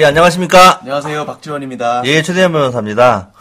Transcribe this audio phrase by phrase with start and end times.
[0.00, 0.80] 예, 안녕하십니까.
[0.80, 2.02] 안녕하세요, 박지원입니다.
[2.06, 3.32] 예, 최대현 변호사입니다.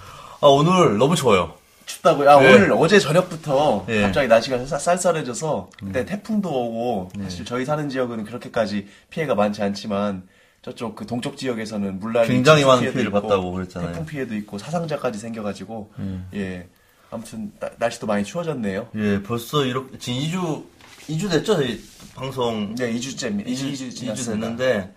[0.42, 1.54] 아, 오늘 너무 좋아요.
[1.86, 2.30] 춥다고요?
[2.30, 2.54] 아, 네.
[2.54, 4.02] 오늘 어제 저녁부터 예.
[4.02, 10.24] 갑자기 날씨가 쌀- 쌀쌀해져서 그때 태풍도 오고 사실 저희 사는 지역은 그렇게까지 피해가 많지 않지만
[10.62, 13.92] 저쪽 그 동쪽 지역에서는 물난리 굉장히 많은 피해도 피해를 있고, 봤다고 그랬잖아요.
[13.92, 15.92] 태풍 피해도 있고 사상자까지 생겨가지고
[16.36, 16.68] 예
[17.10, 18.88] 아무튼 나- 날씨도 많이 추워졌네요.
[18.96, 20.64] 예, 벌써 이렇게, 지금 2주,
[21.10, 21.56] 2주 됐죠?
[21.56, 21.82] 저희
[22.14, 22.76] 방송.
[22.76, 24.94] 네 2주째 2주 2주 2주 됐는데,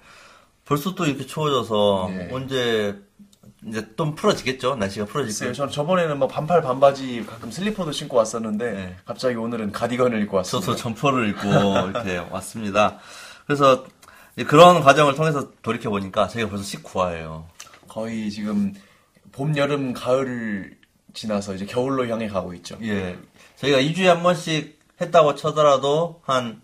[0.72, 2.28] 벌써 또 이렇게 추워져서, 예.
[2.32, 2.98] 언제,
[3.68, 4.76] 이제 좀 풀어지겠죠?
[4.76, 5.52] 날씨가 풀어지고.
[5.52, 8.96] 저는 저번에는 뭐 반팔 반바지 가끔 슬리퍼도 신고 왔었는데 네.
[9.04, 10.64] 갑자기 오늘은 가디건을 입고 왔습니다.
[10.64, 11.42] 저도 점퍼를 입고
[11.90, 12.98] 이렇게 왔습니다.
[13.46, 13.84] 그래서,
[14.46, 17.44] 그런 과정을 통해서 돌이켜 보니까 저희가 벌써 19화예요.
[17.86, 18.72] 거의 지금
[19.30, 20.78] 봄, 여름, 가을을
[21.12, 22.78] 지나서 이제 겨울로 향해 가고 있죠.
[22.80, 23.18] 예.
[23.56, 26.62] 저희가 2주에 한 번씩 했다고 쳐더라도, 한,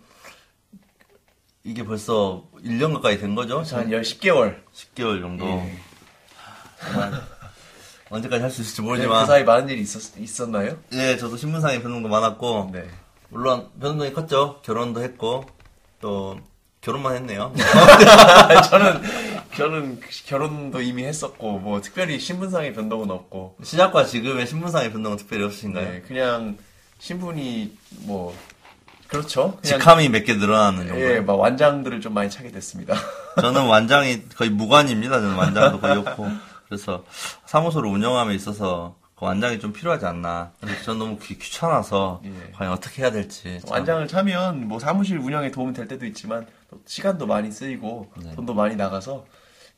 [1.68, 3.58] 이게 벌써 1년 가까이 된 거죠?
[3.58, 4.56] 한 10, 10개월.
[4.72, 5.44] 10개월 정도.
[5.44, 5.76] 예.
[8.08, 9.26] 언제까지 할 수 있을지 그 모르지만.
[9.26, 10.78] 사이 많은 일이 있었, 있었나요?
[10.94, 12.88] 예, 저도 신문상의 변동도 많았고, 네.
[13.28, 14.62] 물론 변동이 컸죠.
[14.62, 15.44] 결혼도 했고,
[16.00, 16.38] 또,
[16.80, 17.52] 결혼만 했네요.
[18.70, 19.02] 저는,
[19.54, 25.84] 저는 결혼도 이미 했었고, 뭐, 특별히 신분상의 변동은 없고, 시작과 지금의 신문상의 변동은 특별히 없으신가요?
[25.86, 26.56] 네, 그냥
[26.98, 28.34] 신분이 뭐,
[29.08, 29.58] 그렇죠.
[29.62, 31.00] 직함이 몇 개 늘어나는 정도.
[31.00, 32.94] 예, 막 완장들을 좀 많이 차게 됐습니다.
[33.40, 35.20] 저는 완장이 거의 무관입니다.
[35.20, 36.26] 저는 완장도 거의 없고.
[36.68, 37.04] 그래서
[37.46, 40.52] 사무소를 운영함에 있어서 그 완장이 좀 필요하지 않나.
[40.84, 42.52] 저는 너무 귀, 귀찮아서 예.
[42.54, 43.60] 과연 어떻게 해야 될지.
[43.64, 43.70] 참.
[43.72, 48.34] 완장을 차면 뭐 사무실 운영에 도움이 될 때도 있지만 또 시간도 많이 쓰이고 네.
[48.36, 49.24] 돈도 많이 나가서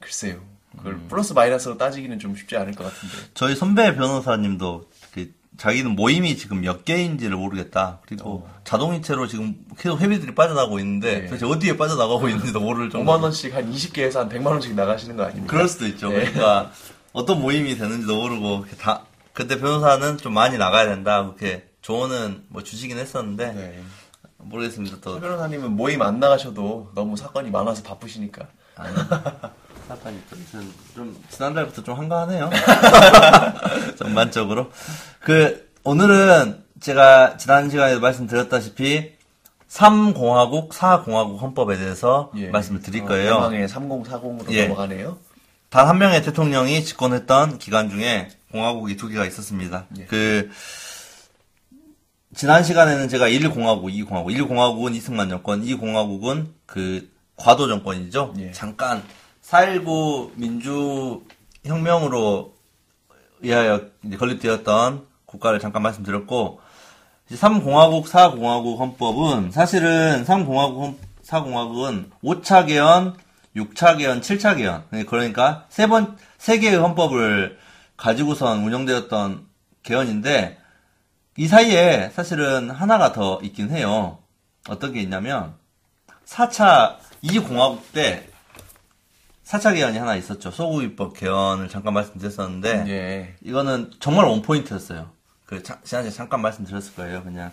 [0.01, 0.41] 글쎄요.
[0.77, 1.07] 그걸 음.
[1.09, 3.15] 플러스 마이너스로 따지기는 좀 쉽지 않을 것 같은데.
[3.35, 4.90] 저희 선배 변호사님도 그
[5.61, 7.99] 자기는 모임이 지금 몇 개인지를 모르겠다.
[8.07, 11.27] 그리고 자동이체로 지금 계속 회비들이 빠져나가고 있는데 네.
[11.27, 13.13] 도대체 어디에 빠져나가고 있는지도 모를 정도.
[13.13, 15.53] 5만 원씩 한 20개에서 한 100만 원씩 나가시는 거 아닙니까?
[15.53, 16.09] 그럴 수도 있죠.
[16.09, 16.21] 네.
[16.21, 16.73] 그러니까
[17.13, 19.03] 어떤 모임이 되는지도 모르고 다
[19.35, 21.25] 그때 변호사는 좀 많이 나가야 된다.
[21.25, 23.83] 그렇게 조언은 뭐 주시긴 했었는데 네.
[24.39, 25.03] 모르겠습니다.
[25.03, 28.49] 또서 변호사님은 모임 안 나가셔도 너무 사건이 많아서 바쁘시니까.
[29.91, 32.51] 아니, 사건이 또 좀, 좀 지난달부터 좀 한가하네요.
[33.99, 34.71] 전반적으로.
[35.21, 39.13] 그 오늘은 제가 지난 시간에도 말씀드렸다시피
[39.69, 42.49] 3공화국, 4공화국 헌법에 대해서 예.
[42.49, 43.35] 말씀을 드릴 어, 거예요.
[43.35, 44.65] 대망의 3040으로 예.
[44.69, 45.19] 넘어가네요.
[45.69, 49.87] 단 한 명의 대통령이 집권했던 기간 중에 공화국이 두 개가 있었습니다.
[49.99, 50.05] 예.
[50.07, 50.51] 그
[52.35, 58.35] 지난 시간에는 제가 1공화국, 2공화국, 1공화국은 이승만 정권, 2공화국은 그 과도 정권이죠.
[58.39, 58.53] 예.
[58.53, 59.03] 잠깐
[59.51, 60.31] 4.19
[61.65, 62.55] 민주혁명으로
[63.43, 66.61] 의하여 이제 건립되었던 국가를 잠깐 말씀드렸고
[67.33, 73.17] 3공화국, 4공화국 헌법은 사실은 3공화국, 4공화국은 5차 개헌,
[73.57, 74.85] 6차 개헌, 7차 개헌.
[75.07, 77.59] 그러니까 세 번, 세 개의 헌법을
[77.97, 79.47] 가지고선 운영되었던
[79.83, 80.59] 개헌인데
[81.37, 84.19] 이 사이에 사실은 하나가 더 있긴 해요.
[84.69, 85.55] 어떤 게 있냐면
[86.27, 88.30] 4차 2공화국 때
[89.51, 90.51] 4차 개헌이 하나 있었죠.
[90.53, 93.35] 소구입법 개헌을 잠깐 말씀드렸었는데 예.
[93.43, 95.11] 이거는 정말 원 포인트였어요.
[95.45, 97.25] 그, 자- 지난주에 잠깐 말씀드렸을 거예요.
[97.25, 97.51] 그냥,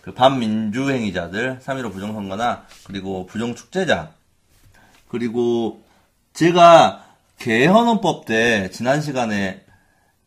[0.00, 4.12] 그, 반민주 행위자들, 3.15 부정선거나, 그리고 부정축제자,
[5.08, 5.82] 그리고,
[6.32, 7.04] 제가,
[7.40, 9.64] 개헌헌법 때, 지난 시간에,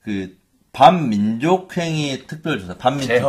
[0.02, 0.38] 그,
[0.74, 3.20] 반민족행위 특별조사, 반민특위.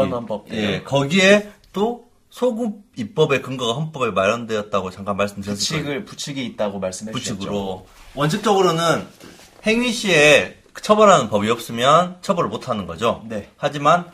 [0.51, 5.83] 예, 거기에 또, 소급 입법의 근거가 헌법에 마련되었다고 잠깐 말씀드렸을 거예요.
[5.85, 7.13] 부칙을, 부칙이 있다고 말씀해.
[7.13, 9.07] 부칙으로 원칙적으로는
[9.67, 13.23] 행위 시에 처벌하는 법이 없으면 처벌을 못 하는 거죠.
[13.29, 13.51] 네.
[13.57, 14.07] 하지만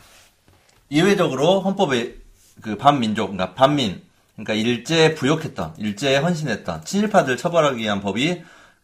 [0.90, 2.14] 예외적으로 헌법에
[2.60, 4.02] 그 반민족, 그러니까 반민,
[4.34, 8.42] 그러니까 일제에 부역했던, 일제에 헌신했던 친일파들 처벌하기 위한 법이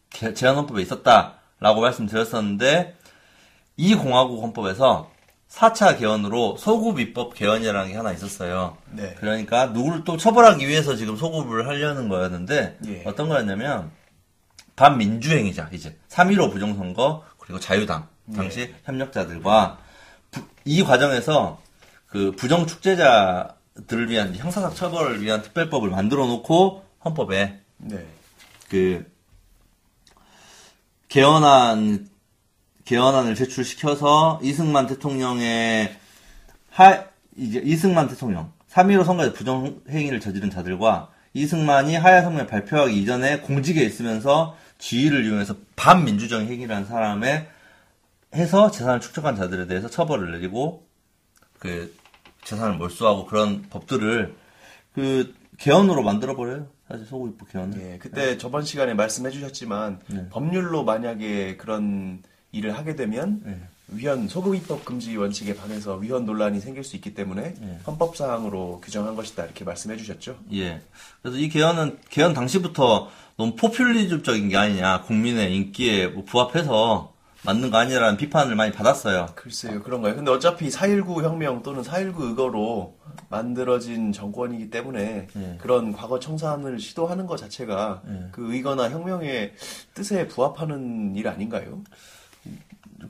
[0.09, 2.95] 개- 제한헌법에 있었다라고 말씀드렸었는데
[3.77, 5.11] 이 공화국 헌법에서
[5.49, 8.77] 4차 개헌으로 소급 입법 개헌이라는 게 하나 있었어요.
[8.91, 9.15] 네.
[9.19, 13.03] 그러니까 누구를 또 처벌하기 위해서 지금 소급을 하려는 거였는데 예.
[13.05, 13.91] 어떤 거였냐면
[14.75, 19.79] 반민주행위자 이제 3.15 부정선거 그리고 자유당 당시 협력자들과
[20.31, 21.59] 부- 이 과정에서
[22.07, 28.05] 그 부정 축제자들을 위한 형사상 처벌을 위한 특별법을 만들어 놓고 헌법에 네.
[28.69, 29.09] 그
[31.07, 32.09] 개헌안
[32.87, 35.93] 개헌안을 제출시켜서 이승만 대통령의
[36.69, 37.03] 하
[37.35, 43.83] 이제 이승만 대통령 3.15 선거에 부정 행위를 저지른 자들과 이승만이 하야 성명을 발표하기 이전에 공직에
[43.83, 47.49] 있으면서 지위를 이용해서 반민주적 행위를 한 사람의
[48.35, 50.87] 해서 재산을 축적한 자들에 대해서 처벌을 내리고
[51.59, 51.93] 그
[52.45, 54.33] 재산을 몰수하고 그런 법들을
[54.93, 56.67] 그 개헌으로 만들어 버려요.
[56.87, 57.81] 사실 소급입법 개헌을.
[57.81, 60.29] 예, 그때 저번 시간에 말씀해 주셨지만 네.
[60.29, 62.23] 법률로 만약에 그런
[62.57, 63.59] 일을 하게 되면 네.
[63.89, 67.79] 위헌 소급 입법 금지 원칙에 반해서 위헌 논란이 생길 수 있기 때문에 네.
[67.87, 70.37] 헌법 사항으로 규정한 것이다 이렇게 말씀해 주셨죠.
[70.53, 70.81] 예.
[71.21, 77.13] 그래서 이 개헌은 개헌 당시부터 너무 포퓰리즘적인 게 아니냐, 국민의 인기에 뭐 부합해서
[77.43, 79.27] 만든 거 아니라는 비판을 많이 받았어요.
[79.35, 80.15] 글쎄요, 그런가요?
[80.15, 82.97] 근데 어차피 4.19 혁명 또는 4.19 의거로
[83.29, 85.57] 만들어진 정권이기 때문에 예.
[85.61, 88.27] 그런 과거 청산을 시도하는 것 자체가 예.
[88.31, 89.53] 그 의거나 혁명의
[89.93, 91.83] 뜻에 부합하는 일 아닌가요?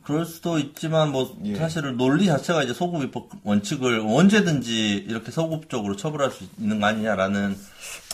[0.03, 1.55] 그럴 수도 있지만 뭐 예.
[1.55, 7.57] 사실은 논리 자체가 이제 소급 입법 원칙을 언제든지 이렇게 소급적으로 처벌할 수 있는 거 아니냐라는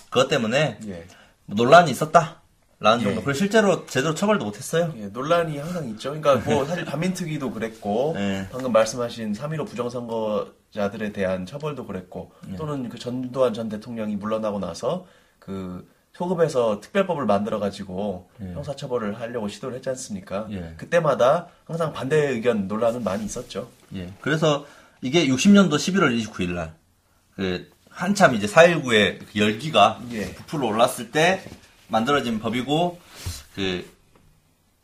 [0.09, 1.05] 그것 때문에 예.
[1.45, 2.41] 뭐 논란이 있었다
[2.79, 3.03] 라는 예.
[3.05, 3.21] 정도.
[3.21, 4.93] 그리고 실제로 제대로 처벌도 못했어요.
[4.97, 6.09] 예, 논란이 항상 있죠.
[6.09, 8.47] 그러니까 뭐 사실 반민특위도 그랬고 네.
[8.51, 12.57] 방금 말씀하신 3.15 부정선거자들에 대한 처벌도 그랬고 네.
[12.57, 15.05] 또는 그 전두환 전 대통령이 물러나고 나서
[15.39, 15.87] 그
[16.17, 20.45] 소급에서 특별법을 만들어 가지고 형사처벌을 하려고 시도를 했지 않습니까?
[20.51, 20.73] 예.
[20.77, 23.69] 그때마다 항상 반대 의견 논란은 많이 있었죠.
[23.95, 24.13] 예.
[24.21, 24.65] 그래서
[25.01, 26.75] 이게 60년도 11월 29일 날,
[27.35, 30.33] 그, 한참 이제 4.19의 그 열기가 예.
[30.33, 31.43] 부풀어 올랐을 때
[31.87, 32.99] 만들어진 법이고,
[33.55, 33.91] 그,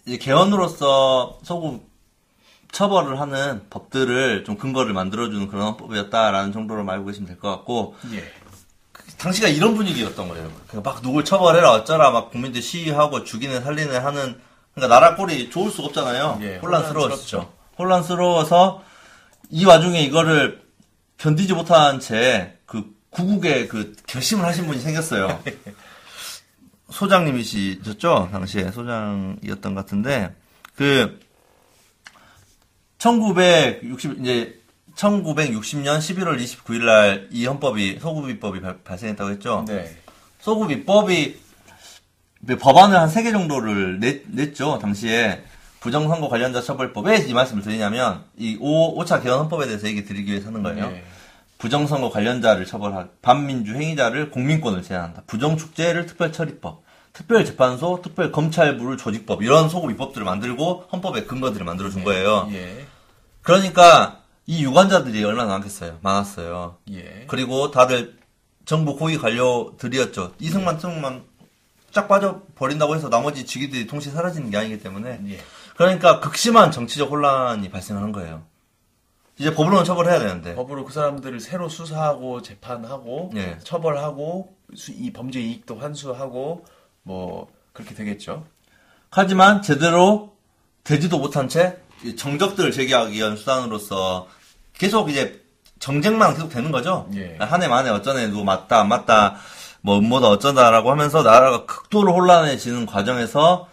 [0.08, 1.88] 이제 개헌으로서 소급
[2.72, 8.24] 처벌을 하는 법들을 좀 근거를 만들어주는 그런 헌법이었다라는 정도로 알고 계시면 될 것 같고, 예.
[9.20, 10.52] 당시가 이런 분위기였던 거예요.
[10.68, 14.40] 그러니까 막 누굴 처벌해라 어쩌라 막 국민들 시위하고 죽이는 살리는 하는
[14.74, 16.40] 그러니까 나라 꼴이 좋을 수가 없잖아요.
[16.42, 17.52] 예, 혼란스러웠죠.
[17.78, 18.84] 혼란스러워서
[19.50, 20.62] 이 와중에 이거를
[21.18, 25.44] 견디지 못한 채 그 구국에 그 결심을 하신 분이 생겼어요.
[26.90, 28.30] 소장님이시셨죠?
[28.32, 30.36] 당시에 소장이었던 것 같은데
[30.76, 31.20] 그
[33.00, 34.59] 1960 이제
[35.00, 39.64] 1960년 11월 29일 날 이 헌법이 소급입법이 발- 발생했다고 했죠.
[39.68, 39.96] 네.
[40.42, 41.38] 소급입법이
[42.60, 44.80] 법안을 한 세 개 정도를 냈, 냈죠.
[44.80, 45.44] 당시에
[45.80, 47.06] 부정선거 관련자 처벌법.
[47.06, 50.86] 왜이 말씀을 드리냐면 이 5, 차 개헌 헌법에 대해서 얘기 드리기 위해서 하는 거예요.
[50.92, 51.04] 예.
[51.58, 55.24] 부정선거 관련자를 처벌할 반민주 행위자를 공민권을 제한한다.
[55.28, 62.50] 부정축제를 특별처리법, 특별재판소, 특별검찰부를 조직법 이런 소급 입법들을 만들고 헌법의 근거들을 만들어 준 거예요.
[62.54, 62.86] 예.
[63.42, 64.19] 그러니까
[64.50, 66.00] 이 유관자들이 얼마나 많겠어요.
[66.02, 66.78] 많았어요.
[66.94, 67.26] 예.
[67.28, 68.18] 그리고 다들
[68.66, 70.34] 정부 고위 관료들이었죠.
[70.40, 71.24] 이승만, 승만
[71.92, 75.40] 쫙 빠져 버린다고 해서 나머지 직위들이 동시에 사라지는 게 아니기 때문에 예.
[75.78, 78.42] 그러니까 극심한 정치적 혼란이 발생하는 거예요.
[79.38, 83.60] 이제 법으로는 처벌해야 되는데 법으로 그 사람들을 새로 수사하고 재판하고 예.
[83.64, 86.66] 처벌하고 수- 이 범죄 이익도 환수하고
[87.04, 88.48] 뭐 그렇게 되겠죠.
[89.12, 90.36] 하지만 제대로
[90.84, 94.28] 되지도 못한 채이 정적들을 제기하기 위한 수단으로서
[94.80, 95.40] 계속 이제
[95.78, 97.08] 정쟁만 계속 되는 거죠.
[97.16, 97.38] 예.
[97.40, 99.36] 한 해 만에 어쩌네 누구 맞다 안 맞다
[99.82, 103.68] 뭐 음모다 어쩌다라고 하면서 나라가 극도로 혼란해지는 과정에서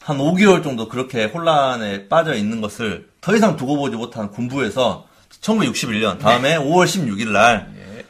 [0.00, 5.06] 한 5개월 정도 그렇게 혼란에 빠져 있는 것을 더 이상 두고 보지 못한 군부에서
[5.42, 8.04] 1961년 다음에 5월 16일 날 예.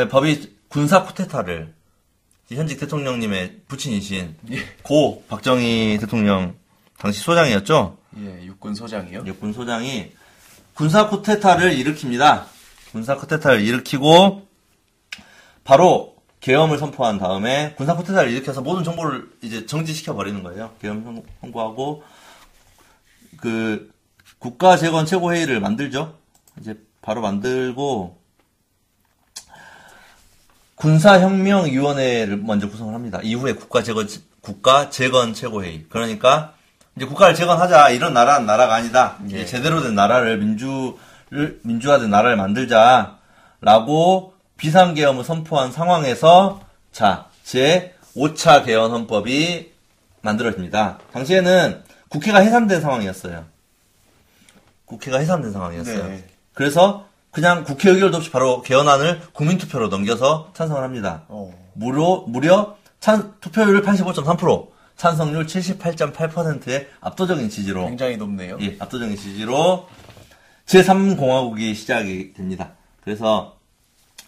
[0.00, 1.74] 예, 법이 군사 쿠데타를
[2.52, 4.58] 현직 대통령님의 부친이신 예.
[4.82, 6.54] 고 박정희 대통령
[6.98, 7.98] 당시 소장이었죠.
[8.18, 9.24] 예, 육군 소장이요.
[9.26, 10.12] 육군 소장이
[10.76, 12.44] 군사 쿠데타를 일으킵니다.
[12.92, 14.46] 군사 쿠데타를 일으키고
[15.64, 20.72] 바로 계엄을 선포한 다음에 군사 쿠데타를 일으켜서 모든 정보를 이제 정지시켜 버리는 거예요.
[20.80, 22.04] 계엄 선- 선고하고
[23.38, 23.90] 그
[24.38, 26.16] 국가 재건 최고 회의를 만들죠.
[26.60, 28.18] 이제 바로 만들고
[30.74, 33.18] 군사 혁명 위원회를 먼저 구성을 합니다.
[33.22, 34.06] 이후에 국가 재건
[34.42, 35.84] 국가 재건 최고 회의.
[35.88, 36.54] 그러니까
[36.96, 39.16] 이제 국가를 재건하자 이런 나라는 나라가 아니다.
[39.30, 39.44] 예.
[39.44, 46.60] 제대로 된 나라를 민주를 민주화된 나라를 만들자라고 비상계엄을 선포한 상황에서
[46.92, 49.72] 자 제 5차 개헌 헌법이
[50.22, 50.98] 만들어집니다.
[51.12, 53.44] 당시에는 국회가 해산된 상황이었어요.
[54.84, 56.08] 국회가 해산된 상황이었어요.
[56.08, 56.24] 네.
[56.52, 61.22] 그래서 그냥 국회 의결도 없이 바로 개헌안을 국민투표로 넘겨서 찬성을 합니다.
[61.28, 61.52] 어.
[61.74, 68.58] 무려, 무려 찬, 투표율 85.3%, 찬성률 78.8%의 압도적인 지지로, 굉장히 높네요.
[68.60, 69.88] 예, 압도적인 지지로
[70.66, 72.72] 제3공화국이 시작이 됩니다.
[73.04, 73.56] 그래서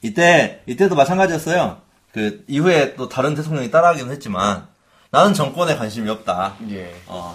[0.02, 1.80] 이때, 이때도 마찬가지였어요.
[2.12, 4.66] 그 이후에 또 다른 대통령이 따라하기는 했지만
[5.10, 6.56] 나는 정권에 관심이 없다.
[6.70, 6.94] 예.
[7.06, 7.34] 어,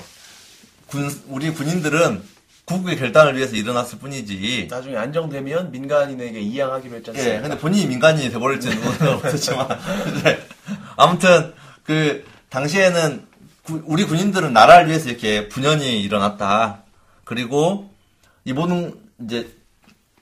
[0.88, 2.24] 군, 우리 군인들은
[2.66, 4.68] 국국의 결단을 위해서 일어났을 뿐이지.
[4.70, 7.26] 나중에 안정되면 민간인에게 이양하기로 않습니까?
[7.26, 8.78] 예, 근데 본인이 민간인이 돼버릴지는
[9.18, 9.68] 모르겠지만.
[10.24, 10.40] 네.
[10.96, 12.24] 아무튼, 그,
[12.54, 13.26] 당시에는
[13.64, 16.84] 구- 우리 군인들은 나라를 위해서 이렇게 분연히 일어났다.
[17.24, 17.90] 그리고
[18.46, 18.94] 이 모든
[19.24, 19.52] 이제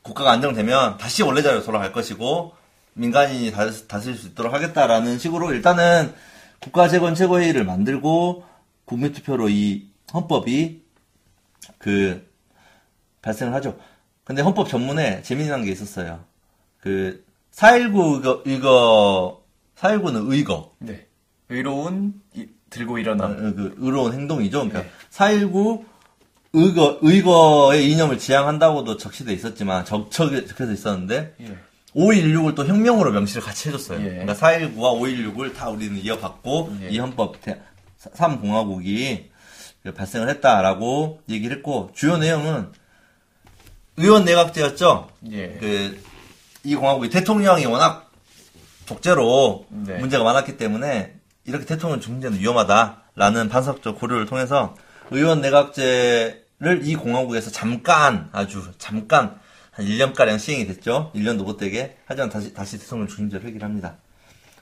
[0.01, 2.53] 국가가 안정되면 다시 원래 자리로 돌아갈 것이고
[2.93, 6.13] 민간인이 다스- 다스릴 수 있도록 하겠다라는 식으로 일단은
[6.59, 8.45] 국가재건 최고회의를 만들고
[8.85, 10.83] 국민투표로 이 헌법이
[11.79, 12.29] 그
[13.21, 13.77] 발생을 하죠.
[14.23, 16.23] 근데 헌법 전문에 재미난 게 있었어요.
[16.79, 19.43] 그 419 의거, 의거
[19.75, 20.73] 419는 의거.
[20.79, 21.07] 네.
[21.51, 23.55] 의로운 이- 들고 어, 일어남.
[23.55, 24.60] 그 의로운 행동이죠.
[24.70, 24.89] 그러니까 네.
[25.10, 25.86] 419
[26.53, 31.58] 의거 의거의 이념을 지향한다고도 적시돼 있었지만 적적에 적혀져 있었는데 예.
[31.96, 34.00] 5.16을 또 혁명으로 명시를 같이 해줬어요.
[34.01, 34.10] 예.
[34.10, 36.89] 그러니까 4.19와 5.16을 다 우리는 이어받고 예.
[36.89, 37.36] 이 헌법
[38.00, 39.25] 3공화국이
[39.96, 42.70] 발생을 했다라고 얘기를 했고 주요 내용은
[43.98, 45.10] 의원 내각제였죠.
[45.31, 45.58] 예.
[46.63, 48.10] 그이 공화국이 대통령이 워낙
[48.86, 49.98] 독재로 네.
[50.00, 54.75] 문제가 많았기 때문에 이렇게 대통령 중재는 위험하다라는 판사적 고려를 통해서
[55.10, 59.39] 의원 내각제를 이 공화국에서 잠깐 아주 잠깐
[59.71, 61.12] 한 1년가량 시행이 됐죠.
[61.15, 61.98] 1년도 못 되게.
[62.05, 63.95] 하지만 다시 다시 대통령 중심제를 획일합니다.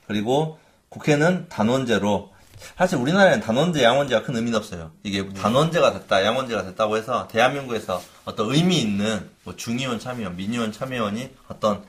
[0.06, 0.58] 그리고
[0.88, 2.32] 국회는 단원제로
[2.76, 4.92] 사실 우리나라에는 단원제, 양원제가 큰 의미는 없어요.
[5.02, 11.30] 이게 단원제가 됐다, 양원제가 됐다고 해서 대한민국에서 어떤 의미 있는 뭐 중의원 참여원, 민의원 참여원이
[11.48, 11.82] 어떤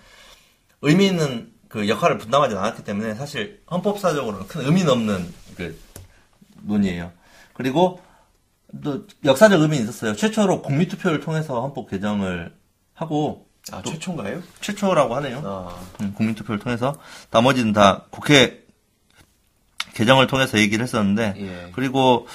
[0.81, 5.79] 의미 있는 그 역할을 분담하지 않았기 때문에 사실 헌법사적으로는 큰 의미는 없는 그
[6.63, 7.11] 논의예요.
[7.53, 8.01] 그리고
[8.83, 10.15] 또 역사적 의미는 있었어요.
[10.15, 12.53] 최초로 국민투표를 통해서 헌법 개정을
[12.93, 14.41] 하고 아, 최초인가요?
[14.59, 15.41] 최초라고 하네요.
[15.45, 16.95] 아, 음, 국민투표를 통해서
[17.29, 18.65] 나머지는 다 국회
[19.93, 21.71] 개정을 통해서 얘기를 했었는데 예.
[21.73, 22.27] 그리고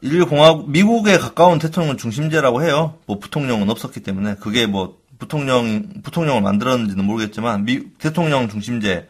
[0.00, 2.98] 인류 공화국 미국에 가까운 대통령 중심제라고 해요.
[3.06, 9.08] 뭐 부통령은 없었기 때문에 그게 뭐 부통령 부통령을 만들었는지는 모르겠지만 미 대통령 중심제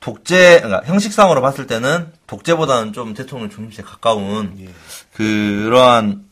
[0.00, 4.68] 독재 그러니까 형식상으로 봤을 때는 독재보다는 좀 대통령 중심제에 가까운 예.
[5.12, 6.24] 그러한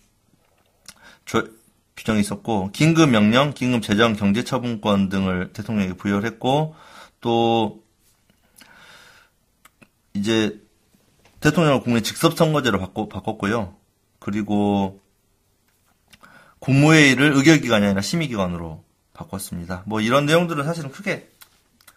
[1.24, 1.48] 조-
[1.96, 6.74] 규정이 있었고 긴급 명령, 긴급 재정, 경제 처분권 등을 대통령에게 부여를 했고
[7.20, 7.82] 또
[10.14, 10.58] 이제
[11.40, 13.76] 대통령을 국민 직접 선거제로 바꿔, 바꿨고요.
[14.18, 15.00] 그리고
[16.58, 18.82] 국무회의를 의결기관이 아니라 심의기관으로
[19.24, 19.82] 바꿨습니다.
[19.86, 21.28] 뭐 이런 내용들은 사실은 크게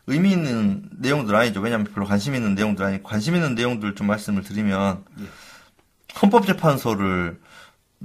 [0.08, 1.62] 의미 있는 내용들 아니죠.
[1.62, 5.24] 왜냐하면 별로 관심 있는 내용들 아니 관심 있는 내용들 좀 말씀을 드리면 예.
[6.22, 7.40] 헌법재판소를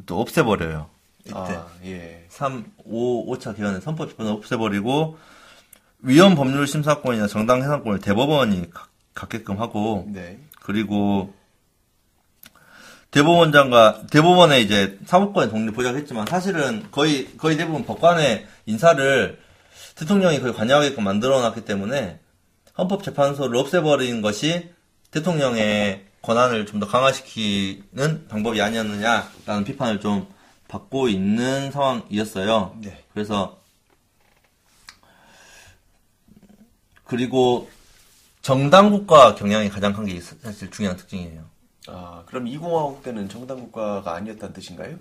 [0.06, 0.88] 또 없애버려요.
[1.24, 2.24] 이때 아, 예.
[2.28, 5.18] 3, 5, 5차 기간에 헌법재판소 없애버리고
[6.00, 10.38] 위헌 법률 심사권이나 정당 해산권을 대법원이 가- 갖게끔 하고 네.
[10.62, 11.34] 그리고
[13.10, 19.38] 대법원장과 대법원에 이제 사법권의 독립 보장했지만 사실은 거의 거의 대부분 법관의 인사를
[19.94, 22.20] 대통령이 거의 관여하게끔 만들어놨기 때문에
[22.76, 24.70] 헌법재판소를 없애버린 것이
[25.10, 30.28] 대통령의 권한을 좀 더 강화시키는 방법이 아니었느냐라는 비판을 좀
[30.68, 32.76] 받고 있는 상황이었어요.
[32.82, 33.02] 네.
[33.14, 33.58] 그래서
[37.04, 37.70] 그리고
[38.42, 41.44] 정당국가 경향이 가장 큰 게 사실 중요한 특징이에요.
[41.88, 44.96] 아, 그럼 이공화국 때는 정당 국가가 아니었다는 뜻인가요?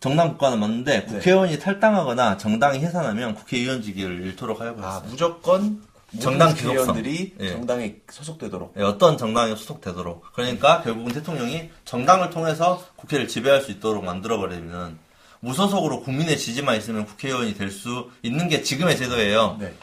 [0.00, 5.08] 정당 국가는 맞는데 국회의원이 탈당하거나 정당이 해산하면 국회의원직을 잃도록 하려고 아, 했어요.
[5.08, 5.82] 무조건
[6.20, 6.76] 정당 기속성.
[6.76, 7.48] 국회의원들이 예.
[7.50, 8.74] 정당에 소속되도록.
[8.78, 10.32] 예, 어떤 정당에 소속되도록.
[10.34, 14.98] 그러니까 결국은 대통령이 정당을 통해서 국회를 지배할 수 있도록 만들어버리면
[15.40, 19.56] 무소속으로 국민의 지지만 있으면 국회의원이 될 수 있는 게 지금의 제도예요.
[19.58, 19.74] 네.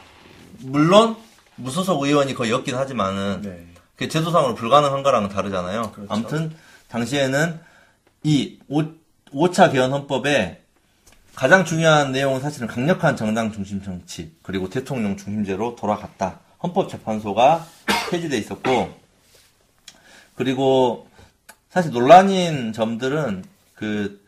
[0.60, 1.15] 물론
[1.55, 3.67] 무소속 의원이 거의 없긴 하지만은 네.
[4.01, 5.91] 그 제도상으로 불가능한 거랑은 다르잖아요.
[5.91, 6.12] 그렇죠.
[6.12, 6.55] 아무튼
[6.88, 7.60] 당시에는
[8.24, 10.63] 이 5, 차 개헌 헌법에
[11.36, 16.39] 가장 중요한 내용은 사실은 강력한 정당 중심 정치 그리고 대통령 중심제로 돌아갔다.
[16.63, 17.63] 헌법재판소가
[18.10, 18.89] 폐지돼 있었고
[20.34, 21.08] 그리고
[21.70, 24.20] 사실 논란인 점들은 그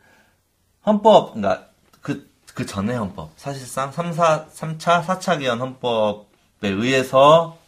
[0.86, 1.66] 헌법 그러니까
[2.00, 7.58] 그, 그 전에 헌법 사실상 3, 4, 3차, 4차 개헌 헌법에 의해서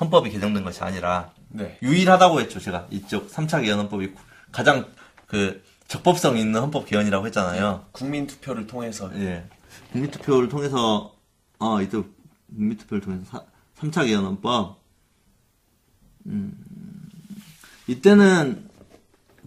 [0.00, 1.78] 헌법이 개정된 것이 아니라 네.
[1.82, 4.14] 유일하다고 했죠 제가 이쪽 3차 개헌 헌법이
[4.52, 4.86] 가장
[5.26, 7.86] 그 적법성 있는 헌법 개헌이라고 했잖아요.
[7.92, 9.44] 국민 투표를 통해서 예.
[9.90, 11.14] 국민 투표를 통해서
[11.58, 12.14] 어 이쪽
[12.54, 13.44] 국민 투표를 통해서 사,
[13.80, 14.78] 3차 개헌 헌법
[16.26, 16.52] 음,
[17.86, 18.68] 이때는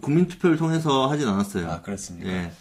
[0.00, 1.70] 국민 투표를 통해서 하진 않았어요.
[1.70, 2.28] 아, 그렇습니까?
[2.28, 2.52] 예.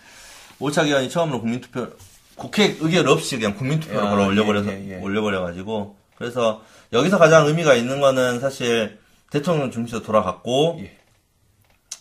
[0.60, 1.90] 5차 개헌이 처음으로 국민 투표
[2.36, 5.02] 국회 의결 없이 그냥 국민 투표를 야, 걸어 올려버려서 예, 예, 예.
[5.02, 6.62] 올려버려 가지고 그래서
[6.94, 9.00] 여기서 가장 의미가 있는 거는 사실
[9.32, 10.96] 대통령 중심으로 돌아갔고 예.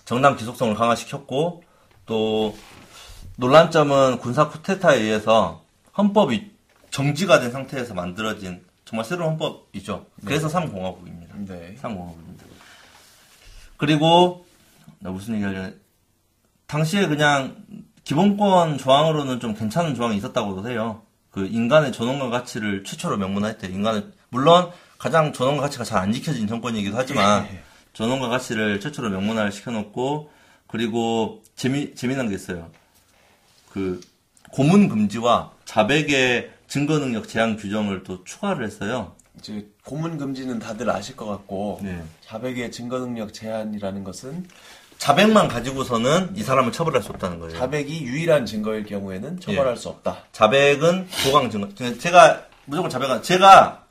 [0.05, 1.65] 정당 기속성을 강화시켰고
[2.05, 2.55] 또
[3.37, 5.65] 논란점은 군사 쿠데타에 의해서
[5.97, 6.51] 헌법이
[6.91, 10.05] 정지가 된 상태에서 만들어진 정말 새로운 헌법이죠.
[10.27, 11.47] 그래서 3공화국입니다.
[11.47, 11.77] 네.
[11.81, 12.43] 3공화국입니다.
[13.79, 14.45] 그리고
[14.99, 15.73] 나 무슨 얘기 하려나
[16.67, 17.57] 당시에 그냥
[18.05, 21.03] 기본권 조항으로는 좀 괜찮은 조항이 있었다고도 해요.
[21.31, 23.69] 그 인간의 존엄과 가치를 최초로 명문화했대.
[23.69, 27.63] 인간의 물론 가장 존엄과 가치가 잘 안 지켜진 정권이기도 하지만 예.
[27.93, 30.31] 존엄과 가치를 최초로 명문화를 시켜놓고
[30.67, 32.71] 그리고 재미 재미난 게 있어요.
[33.71, 34.01] 그
[34.53, 39.15] 고문 금지와 자백의 증거 능력 제한 규정을 또 추가를 했어요.
[39.39, 42.03] 이제 고문 금지는 다들 아실 것 같고 네.
[42.21, 44.47] 자백의 증거 능력 제한이라는 것은
[45.01, 47.59] 자백만 가지고서는 이 사람을 처벌할 수 없다는 거예요.
[47.59, 49.77] 자백이 유일한 증거일 경우에는 처벌할 예.
[49.77, 50.19] 수 없다.
[50.31, 51.69] 자백은 보강 증거.
[51.99, 53.87] 제가 무조건 자백한 제가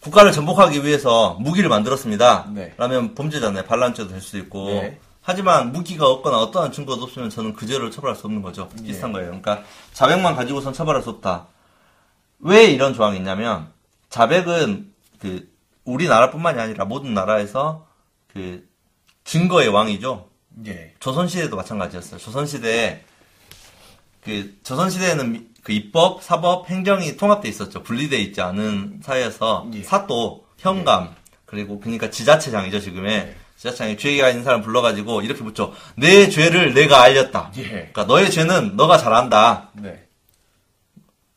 [0.00, 2.50] 국가를 전복하기 위해서 무기를 만들었습니다.
[2.52, 2.74] 네.
[2.76, 3.64] 라면 범죄잖아요.
[3.64, 4.66] 반란죄도 될 수도 있고.
[4.66, 5.00] 네.
[5.22, 8.68] 하지만 무기가 없거나 어떠한 증거도 없으면 저는 그 죄를 처벌할 수 없는 거죠.
[8.80, 8.84] 예.
[8.84, 9.28] 비슷한 거예요.
[9.28, 9.62] 그러니까
[9.94, 11.46] 자백만 가지고선 처벌할 수 없다.
[12.40, 13.72] 왜 이런 조항이 있냐면
[14.10, 15.50] 자백은 그
[15.86, 17.86] 우리나라뿐만이 아니라 모든 나라에서
[18.30, 18.68] 그
[19.24, 20.33] 증거의 왕이죠.
[20.66, 20.92] 예.
[21.00, 22.18] 조선시대도 마찬가지였어요.
[22.20, 23.02] 조선시대에,
[24.24, 27.82] 그, 조선시대에는 미- 그 입법, 사법, 행정이 통합돼 있었죠.
[27.82, 29.82] 분리돼 있지 않은 사회에서 예.
[29.82, 31.14] 사도, 현감,
[31.46, 33.12] 그리고 그러니까 지자체장이죠, 지금의.
[33.12, 33.36] 예.
[33.56, 35.72] 지자체장이 죄가 있는 사람 불러가지고 이렇게 붙죠.
[35.96, 37.52] 내 죄를 내가 알렸다.
[37.56, 37.62] 예.
[37.68, 39.70] 그러니까 너의 죄는 너가 잘한다.
[39.74, 40.02] 네.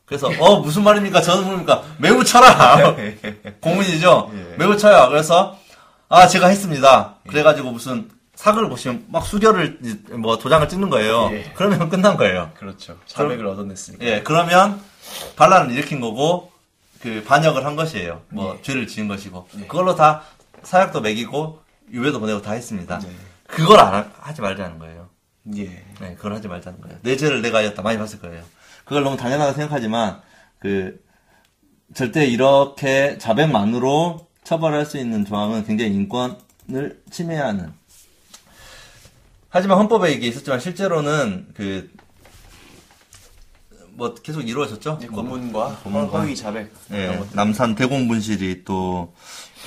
[0.05, 1.21] 그래서 어 무슨 말입니까?
[1.21, 1.83] 저는 뭡니까?
[1.97, 2.95] 매우 쳐라.
[3.61, 4.31] 공문이죠.
[4.33, 4.55] 예.
[4.57, 5.09] 매우 쳐요.
[5.09, 5.57] 그래서
[6.09, 7.15] 아 제가 했습니다.
[7.27, 11.29] 그래가지고 무슨 사극을 보시면 막 수결을 이제 뭐 도장을 찍는 거예요.
[11.33, 11.51] 예.
[11.55, 12.51] 그러면 끝난 거예요.
[12.55, 12.97] 그렇죠.
[13.07, 14.05] 자백을 얻어냈으니까.
[14.05, 14.79] 예, 그러면
[15.35, 16.51] 반란을 일으킨 거고
[17.01, 18.21] 그 반역을 한 것이에요.
[18.29, 18.61] 뭐 예.
[18.61, 19.61] 죄를 지은 것이고 예.
[19.61, 20.21] 그걸로 다
[20.61, 21.59] 사약도 매기고
[21.91, 22.99] 유배도 보내고 다 했습니다.
[22.99, 23.09] 네.
[23.47, 25.09] 그걸 안 하- 하지 말자는 거예요.
[25.55, 25.63] 예.
[25.99, 26.99] 네, 그걸 하지 말자는 거예요.
[27.01, 28.43] 내 죄를 내가 알렸다 많이 봤을 거예요.
[28.85, 30.21] 그걸 너무 당연하다 생각하지만
[30.59, 31.03] 그
[31.95, 37.73] 절대 이렇게 자백만으로 처벌할 수 있는 조항은 굉장히 인권을 침해하는.
[39.57, 41.89] 하지만 헌법에 이게 있었지만 실제로는 그
[43.97, 44.97] 뭐 계속 이루어졌죠.
[44.99, 46.19] 이제 뭐 고문과 고문과.
[46.19, 47.35] 허위 자백 예, 이런 것들.
[47.35, 49.11] 남산 대공 분실이 또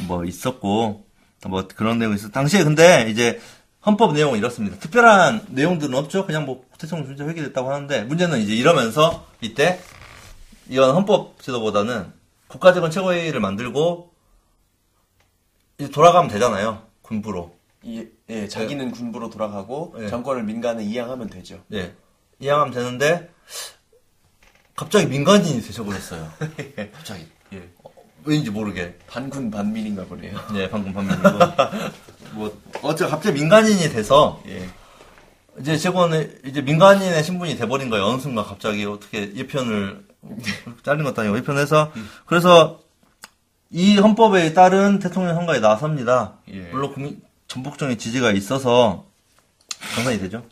[0.06, 1.04] 뭐 있었고
[1.48, 2.28] 뭐 그런 내용이 있어.
[2.28, 3.40] 당시에 근데 이제
[3.84, 4.78] 헌법 내용은 이렇습니다.
[4.78, 6.26] 특별한 내용들은 없죠.
[6.26, 9.80] 그냥 뭐 대통령 중재 회귀됐다고 하는데 문제는 이제 이러면서 이때
[10.68, 12.12] 이건 헌법 제도보다는
[12.46, 14.12] 국가재건 최고회의를 만들고
[15.80, 16.82] 이제 돌아가면 되잖아요.
[17.02, 17.56] 군부로.
[17.82, 20.08] 이- 예, 자기는 군부로 돌아가고 예.
[20.08, 21.62] 정권을 민간에 이양하면 되죠.
[21.72, 21.94] 예.
[22.38, 23.30] 이양하면 되는데
[24.76, 26.30] 갑자기 민간인이 되셔버렸어요.
[26.92, 27.26] 갑자기.
[27.52, 27.68] 예.
[28.24, 28.96] 왠지 모르게.
[29.06, 30.38] 반군 반민인가 보네요.
[30.52, 31.28] 네, 방금 판명이고.
[32.34, 34.68] 뭐, 어째 갑자기 민간인이 돼서, 예.
[35.58, 38.04] 이제 재건을, 이제 민간인의 신분이 돼버린 거예요.
[38.06, 40.06] 어느 순간 갑자기 어떻게 예편을,
[40.84, 41.92] 잘린 것도 아니고 예편해서.
[42.26, 42.80] 그래서,
[43.70, 46.38] 이 헌법에 따른 대통령 선거에 나섭니다.
[46.52, 46.60] 예.
[46.72, 49.06] 물론 국민, 전폭적인 지지가 있어서
[49.96, 50.46] 당선이 되죠.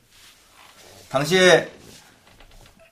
[1.08, 1.70] 당시에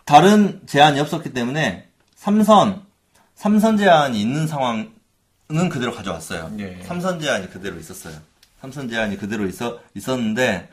[0.04, 2.86] 다른 제한이 없었기 때문에 삼선,
[3.34, 6.52] 삼선 제한이 있는 상황은 그대로 가져왔어요.
[6.60, 6.80] 예.
[6.84, 8.16] 삼선 제한이 그대로 있었어요.
[8.60, 10.70] 삼선 제한이 그대로 있어, 있었는데,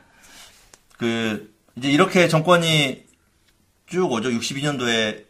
[0.98, 3.04] 그, 이제 이렇게 정권이
[3.88, 4.30] 쭉 오죠.
[4.30, 5.26] 62년도에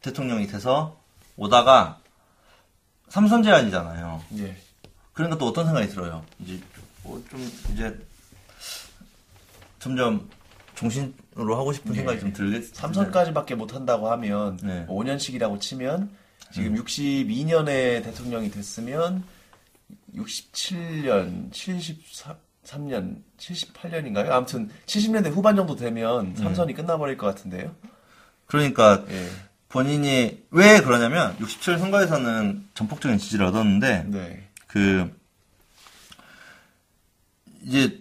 [0.00, 1.00] 대통령이 돼서
[1.36, 1.98] 오다가
[3.08, 4.24] 삼선 제한이잖아요.
[4.38, 4.56] 예.
[5.12, 6.24] 그러니까 또 어떤 생각이 들어요.
[6.38, 6.60] 이제
[7.02, 7.98] 뭐 좀 이제
[9.78, 10.28] 점점
[10.74, 11.98] 종신으로 하고 싶은 네.
[11.98, 12.74] 생각이 좀 들겠.
[12.74, 14.86] 삼선까지밖에 못 한다고 하면 네.
[14.88, 16.10] 5년씩이라고 치면
[16.52, 19.22] 지금 62년에 대통령이 됐으면
[20.14, 24.30] 67년, 73년, 78년인가요?
[24.30, 27.74] 아무튼 70년대 후반 정도 되면 삼선이 끝나버릴 것 같은데요.
[28.46, 29.28] 그러니까 예.
[29.68, 34.48] 본인이 왜 그러냐면 67 선거에서는 전폭적인 지지를 얻었는데 네.
[34.66, 35.10] 그
[37.64, 37.98] 이제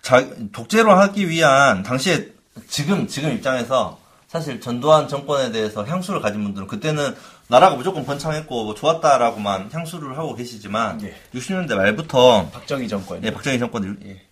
[0.00, 2.32] 자, 독재로 하기 위한 당시에
[2.68, 7.14] 지금 지금 입장에서 사실 전두환 정권에 대해서 향수를 가진 분들은 그때는
[7.48, 11.14] 나라가 무조건 번창했고 뭐 좋았다라고만 향수를 하고 계시지만 예.
[11.34, 13.22] 60년대 말부터 박정희 정권.
[13.24, 14.22] 예, 박정희 정권 예.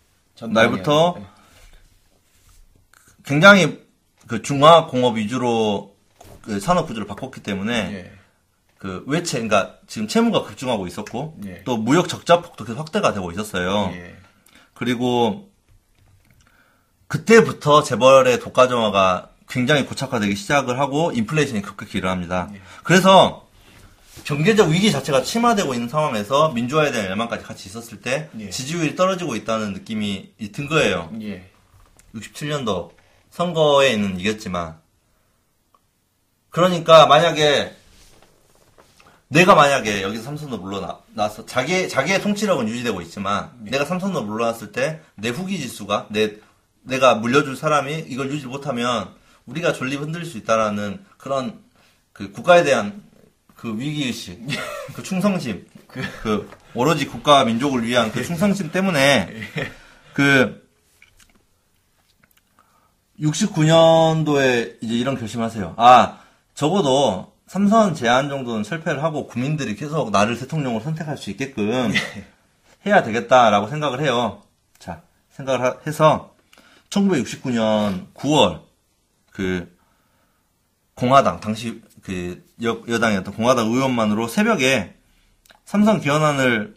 [0.46, 1.26] 날부터 아니고,
[3.26, 3.78] 굉장히
[4.26, 5.94] 그 중화 공업 위주로
[6.40, 8.12] 그 산업 구조를 바꿨기 때문에 예.
[8.78, 11.62] 그 외채 그러니까 지금 채무가 급증하고 있었고 예.
[11.64, 13.92] 또 무역 적자 폭도 계속 확대가 되고 있었어요.
[14.80, 14.84] 예.
[14.84, 15.50] 그리고
[17.06, 22.48] 그때부터 재벌의 독과점화가 굉장히 고착화되기 시작을 하고 인플레이션이 급격히 일어납니다.
[22.54, 22.60] 예.
[22.82, 23.46] 그래서
[24.24, 28.50] 경제적 위기 자체가 심화되고 있는 상황에서 민주화에 대한 열망까지 같이 있었을 때 예.
[28.50, 31.10] 지지율이 떨어지고 있다는 느낌이 든 거예요.
[31.20, 31.50] 예.
[32.14, 32.90] 67년도
[33.30, 34.78] 선거에는 이겼지만
[36.50, 37.76] 그러니까 만약에
[39.32, 45.28] 내가 만약에 여기서 삼선으로 물러나서 자기 자기의 통치력은 유지되고 있지만 내가 삼선으로 물러났을 때 내
[45.28, 46.36] 후기 지수가 내
[46.82, 49.14] 내가 물려줄 사람이 이걸 유지 못하면
[49.46, 51.60] 우리가 존립 흔들릴 수 있다라는 그런
[52.12, 53.02] 그 국가에 대한
[53.54, 54.40] 그 위기 의식,
[54.94, 59.28] 그 충성심, 그, 오로지 국가와 민족을 위한 그 충성심 때문에
[60.14, 60.66] 그
[63.20, 65.74] 69년도에 이제 이런 결심하세요.
[65.76, 66.20] 아,
[66.54, 71.90] 적어도 삼선 제한 정도는 철폐를 하고 국민들이 계속 나를 대통령으로 선택할 수 있게끔
[72.86, 74.44] 해야 되겠다라고 생각을 해요.
[74.78, 76.36] 자, 생각을 하- 해서
[76.90, 78.62] 1969년 9월
[79.32, 79.76] 그
[80.94, 84.94] 공화당 당시 그 여, 여당이었던 공화당 의원만으로 새벽에
[85.64, 86.76] 삼선 개헌안을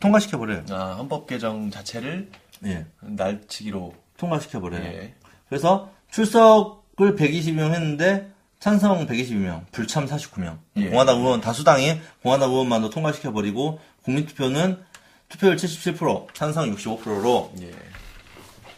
[0.00, 0.64] 통과시켜 버려요.
[0.70, 2.32] 아, 헌법 개정 자체를
[2.64, 3.94] 예, 날치기로.
[4.16, 4.82] 통과시켜 버려요.
[4.82, 5.14] 예.
[5.48, 10.58] 그래서 출석을 122명 했는데 찬성 122명, 불참 49명.
[10.76, 10.88] 예.
[10.88, 14.82] 공화당 의원 다수당이 공화당 의원만도 통과시켜 버리고 국민투표는
[15.28, 17.72] 투표율 77%, 찬성 65%로 예.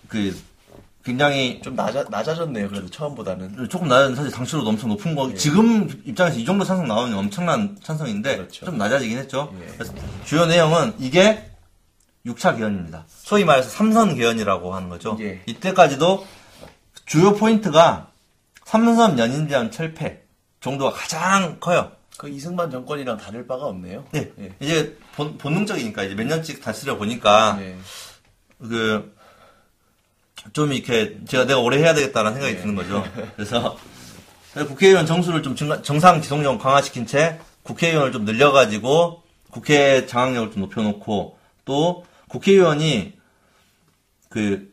[0.08, 0.36] 그
[1.02, 2.68] 굉장히 좀 낮아, 낮아졌네요.
[2.68, 3.68] 그래도 처음보다는.
[3.70, 8.32] 조금 낮은 사실 당시로도 엄청 높은 거 지금 입장에서 이 정도 찬성 나오면 엄청난 찬성인데
[8.32, 8.36] 예.
[8.36, 8.66] 그렇죠.
[8.66, 9.54] 좀 낮아지긴 했죠.
[9.62, 9.66] 예.
[9.72, 9.94] 그래서
[10.26, 11.50] 주요 내용은 이게
[12.26, 13.04] 6차 개헌입니다.
[13.08, 15.16] 소위 말해서 삼선 개헌이라고 하는 거죠.
[15.20, 15.40] 예.
[15.46, 16.26] 이때까지도
[17.06, 18.09] 주요 포인트가
[18.74, 20.22] 삼선 연임 제한 철폐
[20.60, 21.90] 정도가 가장 커요.
[22.16, 24.04] 그 이승만 정권이랑 다를 바가 없네요.
[24.12, 24.30] 네.
[24.38, 24.54] 예.
[24.60, 27.76] 이제 본, 본능적이니까 이제 몇 년씩 다스려 보니까 예.
[28.60, 29.12] 그,
[30.52, 32.60] 좀 이렇게, 제가 내가 오래 해야 되겠다라는 생각이 네.
[32.62, 33.04] 드는 거죠.
[33.34, 33.76] 그래서,
[34.68, 41.38] 국회의원 정수를 좀 증가- 정상 지속력 강화시킨 채, 국회의원을 좀 늘려가지고, 국회 장악력을 좀 높여놓고,
[41.64, 43.18] 또, 국회의원이,
[44.28, 44.72] 그,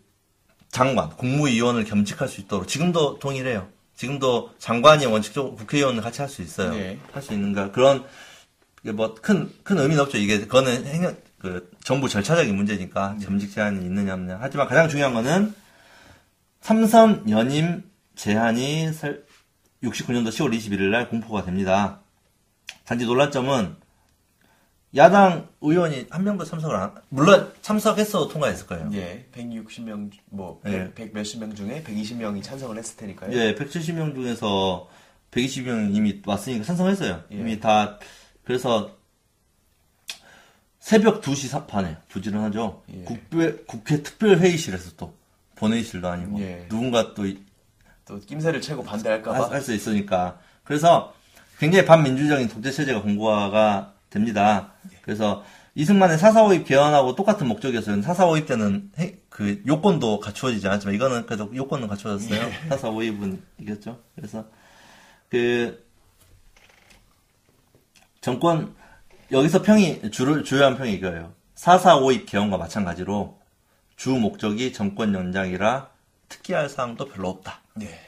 [0.69, 3.67] 장관, 국무위원을 겸직할 수 있도록, 지금도 동일해요.
[3.97, 6.71] 지금도 장관이 원칙적으로 국회의원을 같이 할 수 있어요.
[6.71, 6.99] 네.
[7.11, 7.71] 할수 있는가.
[7.71, 8.05] 그런,
[8.93, 10.17] 뭐, 큰, 큰 의미는 없죠.
[10.17, 14.37] 이게, 그거는 행정, 그, 정부 절차적인 문제니까, 점직 제한이 있느냐, 없느냐.
[14.39, 15.53] 하지만 가장 중요한 거는,
[16.61, 17.83] 삼선 연임
[18.15, 18.91] 제한이
[19.83, 22.01] 69년도 10월 21일 날 공포가 됩니다.
[22.85, 23.75] 단지 논란점은,
[24.95, 28.89] 야당 의원이 한 명도 참석을 안, 물론 참석했어도 통과했을 거예요.
[28.93, 29.27] 예.
[29.35, 30.91] 160명, 뭐, 예.
[30.93, 33.31] 100, 몇십 명 중에 120명이 찬성을 했을 테니까요.
[33.33, 34.87] 예, 170명 중에서
[35.31, 37.23] 120명 이미 왔으니까 찬성했어요.
[37.31, 37.35] 예.
[37.35, 37.99] 이미 다,
[38.45, 38.95] 그래서
[40.79, 42.83] 새벽 2시 사- 반에 부지런하죠.
[42.93, 43.01] 예.
[43.03, 45.13] 국회, 국회 특별회의실에서 또
[45.55, 46.65] 본회의실도 아니고 예.
[46.69, 47.23] 누군가 또
[48.05, 49.49] 또 낌새를 채고 반대할까봐.
[49.51, 50.39] 할 수 있으니까.
[50.63, 51.13] 그래서
[51.59, 54.73] 굉장히 반민주적인 독재체제가 공고화가 됩니다.
[55.01, 55.43] 그래서
[55.75, 58.01] 이승만의 사사오입 개헌하고 똑같은 목적이었어요.
[58.01, 62.49] 사사오입 때는 해- 그 요건도 갖추어지지 않았지만 이거는 그래도 요건은 갖추어졌어요.
[62.69, 63.99] 사사오입은 이겼죠.
[64.15, 64.45] 그래서
[65.29, 65.85] 그
[68.21, 68.75] 정권
[69.31, 71.33] 여기서 평이 주로 주요한 평이 이거예요.
[71.55, 73.39] 사사오입 개헌과 마찬가지로
[73.95, 75.89] 주 목적이 정권 연장이라
[76.29, 77.61] 특기할 사항도 별로 없다.
[77.81, 77.99] 예.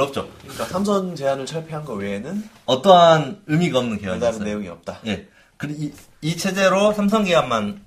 [0.00, 0.28] 없죠.
[0.40, 4.44] 그러니까 삼선 제한을 철폐한 거 외에는 어떠한 의미가 없는 별다른 개헌이었어요.
[4.44, 5.00] 내용이 없다.
[5.06, 5.28] 예.
[5.58, 7.84] 그리고 이, 이 체제로 삼선 개헌만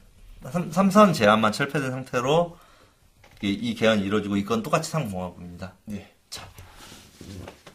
[0.52, 2.58] 삼, 삼선 제한만 철폐된 상태로
[3.42, 5.74] 이, 이 개헌이 이루어지고 이건 똑같이 상공화국입니다.
[5.92, 6.12] 예.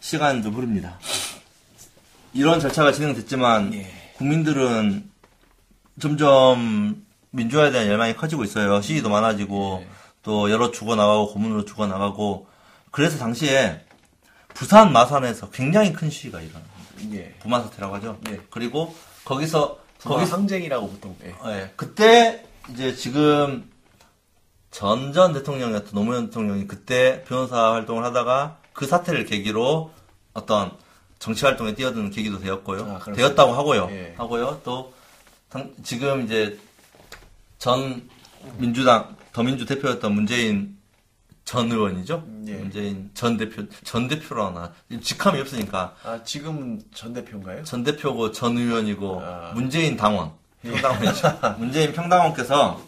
[0.00, 0.98] 시간 좀 흐릅니다.
[2.32, 3.90] 이런 절차가 진행됐지만 예.
[4.16, 5.10] 국민들은
[6.00, 8.80] 점점 민주화에 대한 열망이 커지고 있어요.
[8.80, 9.88] 시위도 많아지고 예.
[10.22, 12.46] 또 여러 죽어 나가고 고문으로 죽어 나가고
[12.90, 13.84] 그래서 당시에
[14.54, 16.64] 부산 마산에서 굉장히 큰 시위가 일어나요.
[17.12, 17.34] 예.
[17.40, 18.18] 부마 사태라고 하죠.
[18.28, 18.40] 예.
[18.50, 21.16] 그리고 거기서 거기 거기서 항쟁이라고 보통.
[21.24, 21.34] 예.
[21.46, 23.70] 예, 그때 이제 지금
[24.70, 29.92] 전 전 대통령이었던 노무현 대통령이 그때 변호사 활동을 하다가 그 사태를 계기로
[30.32, 30.72] 어떤
[31.18, 33.00] 정치 활동에 뛰어드는 계기도 되었고요.
[33.04, 33.12] 아.
[33.12, 33.88] 되었다고 하고요.
[33.90, 34.14] 예.
[34.16, 34.60] 하고요.
[34.64, 34.92] 또
[35.48, 36.58] 당- 지금 이제
[37.58, 38.08] 전
[38.58, 40.78] 민주당 더민주 대표였던 문재인
[41.50, 42.22] 전 의원이죠.
[42.46, 42.54] 예.
[42.54, 47.64] 문재인 전 대표 전 대표라나 직함이 없으니까 아, 지금 전 대표인가요?
[47.64, 49.50] 전 대표고 전 의원이고 아.
[49.52, 50.30] 문재인 당원
[50.62, 51.40] 평당원이죠.
[51.58, 52.80] 문재인 평당원께서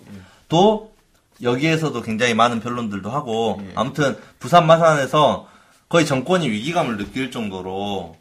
[0.48, 0.94] 또
[1.42, 3.72] 여기에서도 굉장히 많은 변론들도 하고 예.
[3.74, 5.48] 아무튼 부산 마산에서
[5.88, 8.16] 거의 정권이 위기감을 느낄 정도로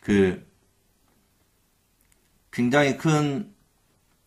[0.00, 0.46] 그
[2.52, 3.50] 굉장히 큰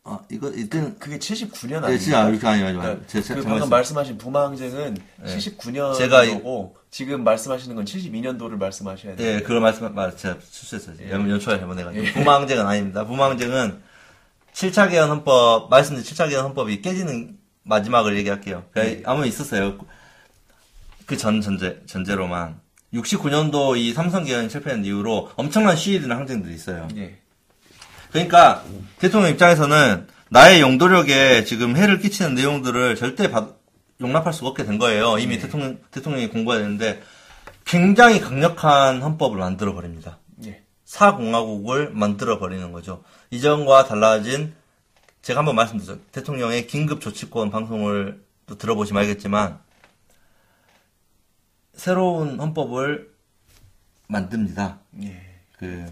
[0.04, 2.50] 아, 이거 이때는 그게 79년 네, 진짜 아닙니까?
[2.50, 3.70] 아니 아니 아니 그러니까 제, 제, 그제 방금 말씀.
[3.70, 5.38] 말씀하신 부마 항쟁은 네.
[5.38, 6.42] 79년도고 제가 이-
[6.90, 9.36] 지금 말씀하시는 건 72년도를 말씀하셔야 돼요.
[9.38, 10.96] 예, 그런 말씀, 말, 제가 실수했어요.
[11.02, 11.12] 예.
[11.12, 12.04] 연- 연초에 잘못해가지고.
[12.06, 12.14] 예.
[12.14, 13.06] 부마 항쟁은 아닙니다.
[13.06, 13.80] 부마 항쟁은
[14.54, 18.64] 7차 개헌 헌법, 말씀드린 7차 개헌 헌법이 깨지는 마지막을 얘기할게요.
[18.78, 19.04] 예.
[19.06, 19.78] 아무 있었어요.
[21.06, 22.60] 그 전 전제, 전제로만.
[22.94, 26.88] 69년도 이 삼성 개헌이 실패한 이후로 엄청난 시위들이나 항쟁들이 있어요.
[26.98, 27.21] 예.
[28.12, 28.64] 그러니까
[29.00, 33.56] 대통령 입장에서는 나의 용도력에 지금 해를 끼치는 내용들을 절대 받-
[34.00, 35.18] 용납할 수가 없게 된 거예요.
[35.18, 35.44] 이미 네.
[35.44, 37.02] 대통령, 대통령이 공부해야 되는데
[37.66, 40.18] 굉장히 강력한 헌법을 만들어 버립니다.
[40.46, 40.64] 예.
[40.86, 43.04] 사공화국을 만들어 버리는 거죠.
[43.30, 44.54] 이전과 달라진
[45.22, 46.02] 제가 한번 말씀드렸죠.
[46.12, 49.60] 대통령의 긴급 조치권 방송을 또 들어보시면 알겠지만
[51.76, 53.12] 새로운 헌법을
[54.08, 54.80] 만듭니다.
[55.04, 55.22] 예.
[55.58, 55.86] 그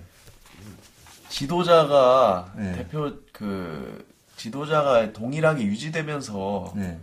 [1.29, 2.73] 지도자가 네.
[2.73, 6.99] 대표 그 지도자가 동일하게 유지되면서 네.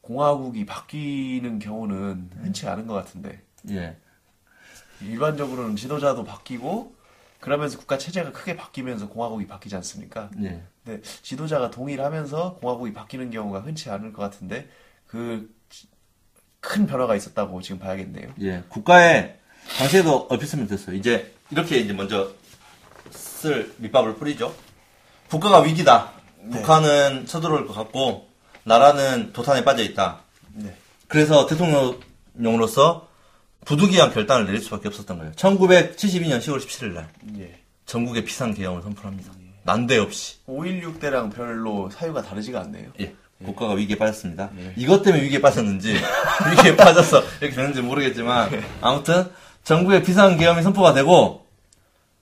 [0.00, 3.96] 공화국이 바뀌는 경우는 흔치 않은 것 같은데 예.
[5.00, 6.94] 일반적으로는 지도자도 바뀌고
[7.40, 10.30] 그러면서 국가 체제가 크게 바뀌면서 공화국이 바뀌지 않습니까?
[10.42, 10.62] 예.
[10.84, 14.68] 근데 지도자가 동일하면서 공화국이 바뀌는 경우가 흔치 않을 것 같은데
[15.06, 15.50] 그
[16.60, 18.32] 큰 변화가 있었다고 지금 봐야겠네요.
[18.42, 18.62] 예.
[18.68, 19.38] 국가에
[19.78, 20.94] 당시에도 얼핏 설명됐어요.
[20.96, 22.32] 이제 이렇게 이제 먼저
[23.40, 24.54] 쓸 밑밥을 뿌리죠.
[25.30, 26.12] 국가가 위기다.
[26.42, 26.58] 네.
[26.58, 28.28] 북한은 쳐들어올 것 같고
[28.64, 30.20] 나라는 도탄에 빠져 있다.
[30.52, 30.76] 네.
[31.08, 33.08] 그래서 대통령으로서
[33.64, 35.32] 부득이한 결단을 내릴 수밖에 없었던 거예요.
[35.32, 37.58] 1972년 10월 17일 날 예.
[37.86, 39.32] 전국의 비상 계엄을 선포합니다.
[39.62, 42.90] 난데없이 5.16 때랑 별로 사유가 다르지가 않네요.
[43.00, 43.14] 예.
[43.44, 44.50] 국가가 위기에 빠졌습니다.
[44.58, 44.74] 예.
[44.76, 45.94] 이것 때문에 위기에 빠졌는지
[46.50, 48.50] 위기에 빠져서 이렇게 되는지 모르겠지만
[48.82, 49.30] 아무튼
[49.64, 51.46] 전국의 비상 계엄이 선포가 되고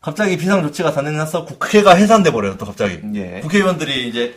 [0.01, 2.57] 갑자기 비상 조치가 단행나서 국회가 해산돼 버려요.
[2.57, 3.41] 또 갑자기 예.
[3.41, 4.37] 국회의원들이 이제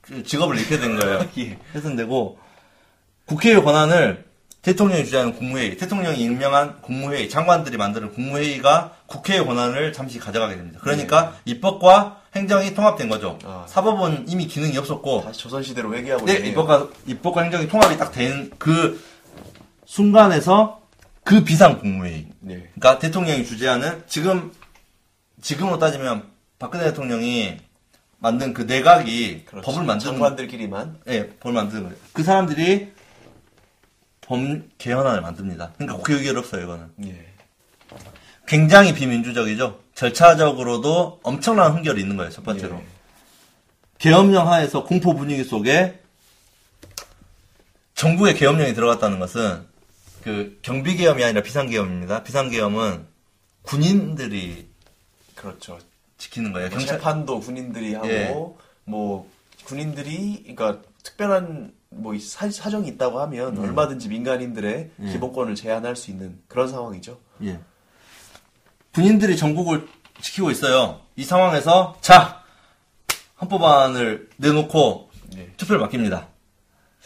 [0.00, 1.26] 그 직업을 잃게 된 거예요.
[1.38, 1.58] 예.
[1.74, 2.38] 해산되고
[3.26, 4.24] 국회의 권한을
[4.62, 10.78] 대통령이 주재하는 국무회의, 대통령이 임명한 국무회의, 장관들이 만드는 국무회의가 국회의 권한을 잠시 가져가게 됩니다.
[10.82, 13.38] 그러니까 입법과 행정이 통합된 거죠.
[13.42, 13.48] 네.
[13.48, 13.64] 아.
[13.68, 16.34] 사법은 이미 기능이 없었고 다시 조선시대로 회귀하고 네.
[16.34, 19.00] 입법과, 입법과 행정이 통합이 딱 된 그
[19.84, 20.80] 순간에서
[21.24, 22.26] 그 비상 국무회의.
[22.40, 22.70] 네.
[22.74, 24.52] 그러니까 대통령이 주재하는 지금,
[25.42, 27.58] 지금으로 따지면 박근혜 대통령이
[28.18, 29.66] 만든 그 내각이 그렇죠.
[29.66, 31.96] 법을 만드는, 장관들끼리만 예, 법을 만드는 거예요.
[32.12, 32.92] 그 사람들이
[34.20, 34.38] 법
[34.78, 35.72] 개헌안을 만듭니다.
[35.76, 36.86] 그러니까 국회 의결 없어요, 이거는.
[37.06, 37.26] 예.
[38.46, 39.80] 굉장히 비민주적이죠.
[39.94, 42.76] 절차적으로도 엄청난 흥결이 있는 거예요, 첫 번째로.
[42.76, 42.84] 예.
[43.98, 46.00] 계엄령 하에서 공포 분위기 속에
[47.94, 49.66] 정부의 계엄령이 들어갔다는 것은
[50.22, 52.22] 그 경비 계엄이 아니라 비상 계엄입니다.
[52.22, 53.06] 비상 계엄은
[53.62, 54.71] 군인들이
[55.34, 55.78] 그렇죠.
[56.18, 56.68] 지키는 거예요.
[56.68, 58.34] 뭐 경찰 재판도 군인들이 하고 예.
[58.84, 59.28] 뭐
[59.64, 63.62] 군인들이 그러니까 특별한 뭐 사, 사정이 있다고 하면 음.
[63.62, 65.12] 얼마든지 민간인들의 예.
[65.12, 67.18] 기본권을 제한할 수 있는 그런 상황이죠.
[67.44, 67.60] 예.
[68.94, 69.88] 군인들이 전국을
[70.20, 71.00] 지키고 있어요.
[71.16, 72.42] 이 상황에서 자
[73.40, 75.52] 헌법안을 내놓고 예.
[75.56, 76.28] 투표를 맡깁니다.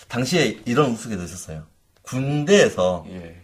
[0.08, 1.64] 당시에 이런 우스개도 있었어요.
[2.02, 3.40] 군대에서 예.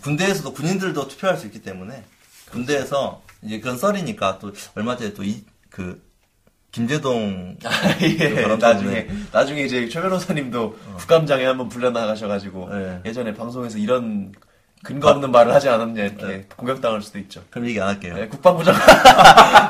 [0.00, 2.04] 군대에서도 군인들도 투표할 수 있기 때문에
[2.50, 6.02] 군대에서 이제 그건 썰이니까 또 얼마 전에 또이그
[6.72, 7.56] 김재동
[8.00, 8.30] 예.
[8.30, 9.06] 그런 나중에.
[9.30, 13.00] 나중에 이제 최 변호사님도 국감장에 한번 불려 나가셔가지고 예.
[13.04, 14.32] 예전에 방송에서 이런
[14.82, 16.46] 근거 없는 말을 하지 않았냐 이렇게 네.
[16.56, 17.42] 공격당할 수도 있죠.
[17.48, 18.16] 그럼 얘기 안 할게요.
[18.18, 18.74] 예, 국방부 장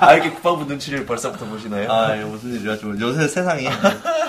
[0.01, 1.91] 아, 이렇게 국방부 눈치를 벌써부터 보시나요?
[1.91, 3.69] 아 무슨 일이야 좀 요새 세상이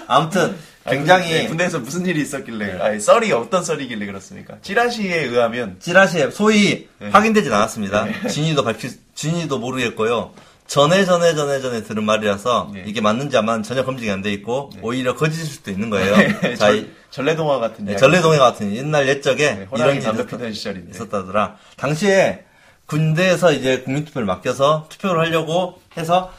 [0.07, 0.55] 아무튼
[0.89, 4.57] 굉장히 네, 군대에서 무슨 일이 있었길래, 아니, 썰이 어떤 썰이길래 그렇습니까?
[4.61, 7.09] 찌라시에 의하면, 찌라시에 소위 네.
[7.09, 8.07] 확인되진 않았습니다.
[8.29, 10.33] 진위도 밝히 진위도 모르겠고요.
[10.67, 12.83] 전에 전에 전에 전에 들은 말이라서 네.
[12.87, 16.15] 이게 맞는지 안 맞는지 전혀 검증이 안 돼 있고 오히려 거짓일 수도 있는 거예요.
[16.41, 17.95] 자, 절, 이- 전래동화 같은 네.
[17.95, 20.89] 전래동해 같은 옛날 옛적에 네, 이런 담배 시절인데.
[20.91, 21.55] 있었다더라.
[21.77, 22.43] 당시에
[22.87, 26.31] 군대에서 이제 국민투표를 맡겨서 투표를 하려고 해서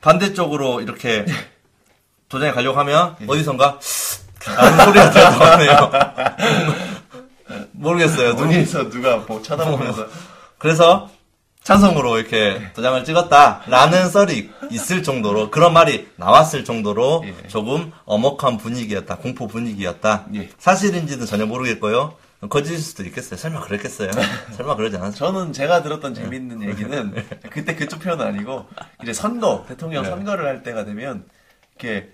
[0.00, 1.24] 반대쪽으로 이렇게
[2.28, 3.26] 도장에 가려고 하면 네.
[3.28, 3.78] 어디선가
[4.56, 5.90] 라는 소리가 들어가네요.
[7.72, 8.34] 모르겠어요.
[8.34, 10.06] 눈이 눈에서 누가 뭐 쳐다보면서,
[10.58, 11.10] 그래서
[11.62, 17.48] 찬성으로 이렇게 도장을 찍었다라는 썰이 있을 정도로 그런 말이 나왔을 정도로 예.
[17.48, 20.26] 조금 엄혹한 분위기였다, 공포 분위기였다.
[20.34, 20.48] 예.
[20.58, 22.14] 사실인지는 전혀 모르겠고요.
[22.48, 23.36] 거짓일 수도 있겠어요.
[23.36, 24.10] 설마 그랬겠어요?
[24.56, 25.16] 설마 그러지 않았죠?
[25.18, 27.14] 저는 제가 들었던 재밌는 얘기는,
[27.50, 28.66] 그때 그 투표는 아니고,
[29.02, 30.10] 이제 선거, 대통령 네.
[30.10, 31.24] 선거를 할 때가 되면,
[31.76, 32.10] 이렇게,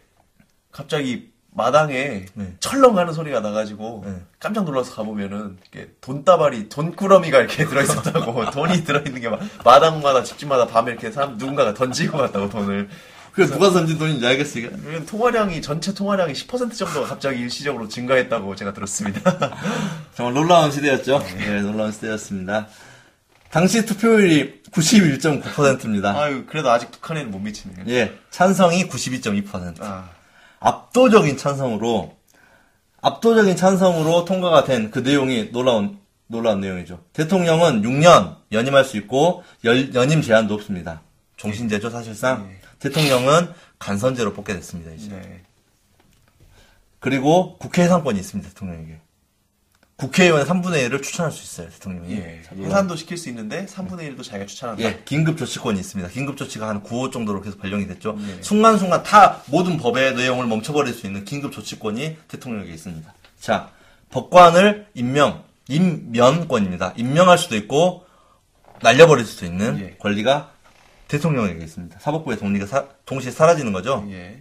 [0.75, 2.55] 갑자기 마당에 네.
[2.59, 4.17] 철렁하는 소리가 나가지고, 네.
[4.41, 10.91] 깜짝 놀라서 가보면은, 이렇게 돈다발이, 돈꾸러미가 이렇게 들어있었다고, 돈이 들어있는 게 막, 마당마다, 집집마다 밤에
[10.91, 12.89] 이렇게 사람, 누군가가 던지고 갔다고, 돈을.
[13.33, 14.69] 그 누가 던진 돈인지 알겠어요.
[15.07, 19.21] 통화량이 전체 통화량이 10% 정도가 갑자기 일시적으로 증가했다고 제가 들었습니다.
[20.15, 21.19] 정말 놀라운 시대였죠.
[21.39, 22.69] 네, 놀라운 시대였습니다.
[23.51, 26.17] 당시 투표율이 91.9%입니다.
[26.17, 27.85] 아유 그래도 아직 북한에는 못 미치네요.
[27.89, 29.81] 예, 찬성이 92.2%.
[29.81, 30.11] 아,
[30.65, 32.17] 압도적인 찬성으로
[33.03, 37.01] 압도적인 찬성으로 통과가 된 그 내용이 놀라운 놀라운 내용이죠.
[37.13, 41.03] 대통령은 6년 연임할 수 있고 열- 연임 제한도 없습니다.
[41.37, 42.49] 종신제죠 사실상.
[42.51, 42.61] 예.
[42.79, 44.91] 대통령은 간선제로 뽑게 됐습니다.
[44.93, 45.09] 이제.
[45.11, 45.43] 네.
[46.99, 49.01] 그리고 국회 해상권이 있습니다 대통령에게.
[49.97, 52.15] 국회의원의 3분의 1을 추천할 수 있어요, 대통령이.
[52.17, 52.43] 예.
[52.59, 54.83] 해산도 시킬 수 있는데 3분의 1도 자기가 추천한다.
[54.83, 56.11] 예, 긴급 조치권이 있습니다.
[56.11, 58.17] 긴급 조치가 한 9호 정도로 계속 발령이 됐죠.
[58.19, 58.39] 네.
[58.43, 63.15] 순간순간 다 모든 법의 내용을 멈춰버릴 수 있는 긴급 조치권이 대통령에게 있습니다.
[63.41, 63.71] 자,
[64.11, 66.95] 법관을 임명, 임면권입니다.
[66.97, 68.05] 임명할 수도 있고
[68.83, 69.97] 날려버릴 수도 있는 예.
[69.99, 70.51] 권리가
[71.07, 72.01] 대통령에게 있습니다.
[72.01, 74.05] 사법부의 사- 동시에 사라지는 거죠.
[74.11, 74.41] 예.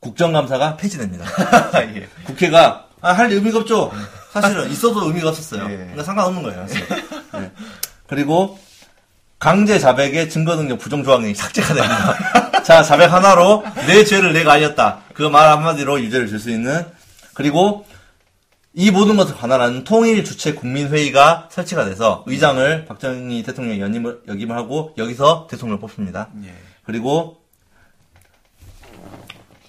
[0.00, 1.24] 국정감사가 폐지됩니다.
[1.96, 2.06] 예.
[2.24, 3.90] 국회가 아, 할 의미가 없죠.
[4.32, 5.64] 사실은 있어도 의미가 없었어요.
[5.70, 5.76] 예.
[5.76, 6.66] 그러니까 상관없는 거예요.
[6.66, 7.52] 네.
[8.06, 8.58] 그리고
[9.38, 12.62] 강제 자백의 증거 능력 부정 조항이 삭제가 됩니다.
[12.62, 15.00] 자, 자백 하나로 내 죄를 내가 알렸다.
[15.14, 16.84] 그 말 한마디로 유죄를 줄 수 있는
[17.34, 17.86] 그리고
[18.72, 24.94] 이 모든 것을 관할하는 통일 주체 국민회의가 설치가 돼서 의장을 박정희 대통령이 연임을 역임을 하고
[24.96, 26.28] 여기서 대통령을 뽑습니다.
[26.44, 26.54] 예.
[26.84, 27.39] 그리고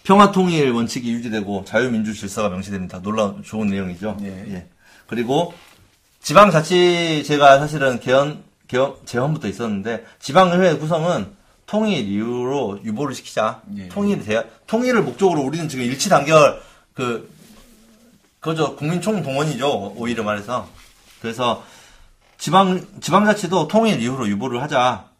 [0.04, 3.02] 평화 통일 원칙이 유지되고 자유민주 질서가 명시됩니다.
[3.02, 4.18] 놀라운 좋은 내용이죠.
[4.22, 4.68] 예.
[5.08, 5.54] 그리고
[6.22, 11.28] 지방자치제가 사실은 개헌 개헌 재헌부터 있었는데 지방의회 구성은
[11.66, 13.62] 통일 이후로 유보를 시키자.
[13.78, 13.88] 예.
[13.90, 16.62] 통일이 돼야 통일을 목적으로 우리는 지금 일치 단결
[16.94, 17.32] 그
[18.40, 19.94] 그죠 국민 총동원이죠.
[19.96, 20.68] 오히려 말해서
[21.22, 21.64] 그래서
[22.38, 25.11] 지방 지방자치도 통일 이후로 유보를 하자.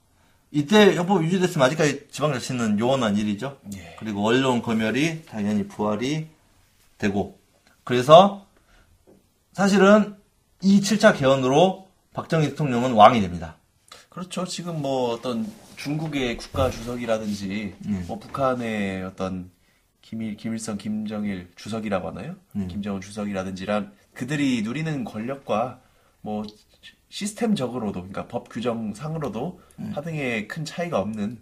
[0.52, 3.58] 이때 협법 유지됐으면 아직까지 지방자치는 요원한 일이죠.
[3.76, 3.96] 예.
[4.00, 6.28] 그리고 언론 검열이 당연히 부활이
[6.98, 7.40] 되고
[7.84, 8.46] 그래서
[9.54, 10.16] 사실은
[10.62, 13.56] 이 7차 개헌으로 박정희 대통령은 왕이 됩니다.
[14.10, 14.46] 그렇죠.
[14.46, 18.04] 지금 뭐 어떤 중국의 국가 주석이라든지 음.
[18.08, 19.50] 뭐 북한의 어떤
[20.02, 22.36] 김일, 김일성, 김정일 주석이라고 하나요?
[22.58, 22.68] 음.
[22.68, 25.80] 김정은 주석이라든지란 그들이 누리는 권력과
[26.20, 26.44] 뭐
[27.12, 29.92] 시스템적으로도 그러니까 법 규정 상으로도 음.
[29.94, 31.38] 하등에 큰 차이가 없는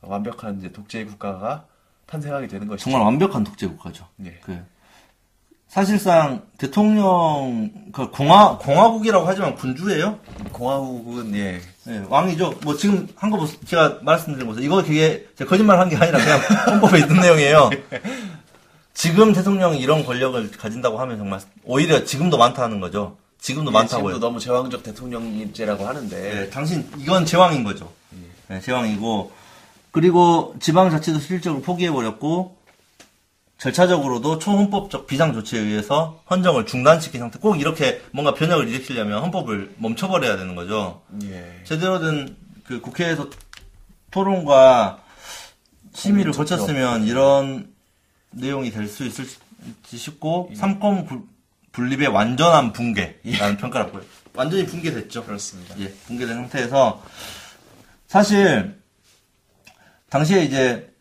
[0.00, 1.66] 완벽한 이제 독재 국가가
[2.06, 2.84] 탄생하게 되는 것이죠.
[2.90, 4.06] 정말 완벽한 독재 국가죠.
[4.24, 4.38] 예.
[4.42, 4.58] 그
[5.68, 10.18] 사실상 대통령 그 공화 공화국이라고 하지만 군주예요.
[10.52, 11.60] 공화국은 예.
[11.84, 12.60] 네, 왕이죠.
[12.64, 13.46] 뭐 지금 한 거.
[13.66, 14.60] 제가 말씀드린 거죠.
[14.62, 16.38] 이거 되게 제가 거짓말 한 게 아니라 그냥
[16.80, 17.70] 헌법에 있는 내용이에요.
[18.94, 23.16] 지금 대통령이 이런 권력을 가진다고 하면 정말 오히려 지금도 많다는 거죠.
[23.40, 24.10] 지금도 많다고요.
[24.10, 27.92] 예, 지금도 너무 제왕적 대통령제라고 하는데 네, 당신 이건 제왕인 거죠.
[28.48, 29.32] 네, 제왕이고
[29.92, 32.56] 그리고 지방자치도 실질적으로 포기해 버렸고
[33.58, 37.38] 절차적으로도 초헌법적 비상 조치에 의해서 헌정을 중단시킨 상태.
[37.38, 41.02] 꼭 이렇게 뭔가 변혁을 일으키려면 헌법을 멈춰버려야 되는 거죠.
[41.24, 41.60] 예.
[41.64, 43.28] 제대로 된 그 국회에서
[44.12, 45.02] 토론과
[45.92, 46.30] 심의를.
[46.30, 47.72] 거쳤으면 이런
[48.30, 49.38] 내용이 될 수 있을지
[49.96, 51.26] 싶고 삼권 구-
[51.72, 54.02] 분립의 완전한 붕괴라는 평가를 받고요.
[54.34, 55.24] 완전히 붕괴됐죠.
[55.24, 55.78] 그렇습니다.
[55.78, 57.02] 예, 붕괴된 상태에서
[58.06, 58.80] 사실
[60.08, 60.92] 당시에 이제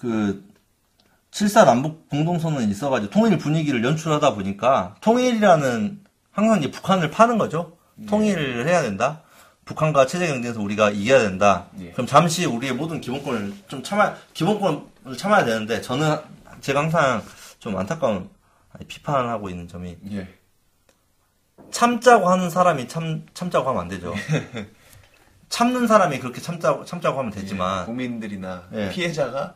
[0.00, 0.46] 그
[1.30, 7.76] 7사 남북 공동선언이 있어가지고 통일 분위기를 연출하다 보니까 통일이라는 항상 이제 북한을 파는 거죠.
[8.06, 9.22] 통일을 해야 된다.
[9.64, 11.66] 북한과 체제 경쟁에서 우리가 이겨야 된다.
[11.80, 11.90] 예.
[11.90, 16.16] 그럼 잠시 우리의 모든 기본권을 좀 참아 기본권을 참아야 되는데 저는
[16.60, 17.22] 제가 항상
[17.58, 18.30] 좀 안타까운
[18.86, 20.28] 비판하고 있는 점이 예.
[21.70, 24.14] 참자고 하는 사람이 참 참자고 하면 안 되죠.
[25.48, 28.90] 참는 사람이 그렇게 참자고 참자고 하면 되지만 국민들이나 예.
[28.90, 29.54] 피해자가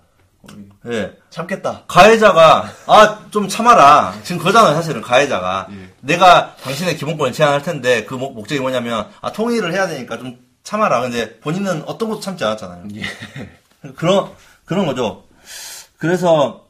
[0.86, 1.16] 예.
[1.30, 1.84] 참겠다.
[1.86, 5.94] 가해자가 아 좀 참아라 지금 그거잖아요 사실은 가해자가 예.
[6.00, 11.00] 내가 당신의 기본권을 제한할 텐데 그 목, 목적이 뭐냐면 아 통일을 해야 되니까 좀 참아라
[11.02, 13.02] 근데 본인은 어떤 것도 참지 않았잖아요 예.
[13.96, 14.30] 그런
[14.64, 15.24] 그런 거죠
[15.98, 16.61] 그래서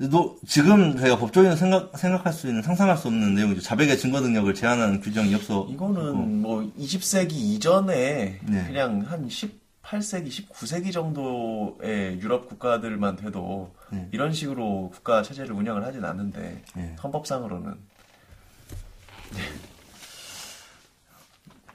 [0.00, 4.54] 너, 지금 저희가 법조인은 생각 생각할 수 있는 상상할 수 없는 내용이죠 자백의 증거 능력을
[4.54, 8.64] 제한하는 규정이 없어 이거는 뭐 20세기 이전에 네.
[8.68, 14.08] 그냥 한 18세기, 19세기 정도의 유럽 국가들만 돼도 네.
[14.12, 16.96] 이런 식으로 국가 체제를 운영을 하진 않는데 네.
[17.02, 17.74] 헌법상으로는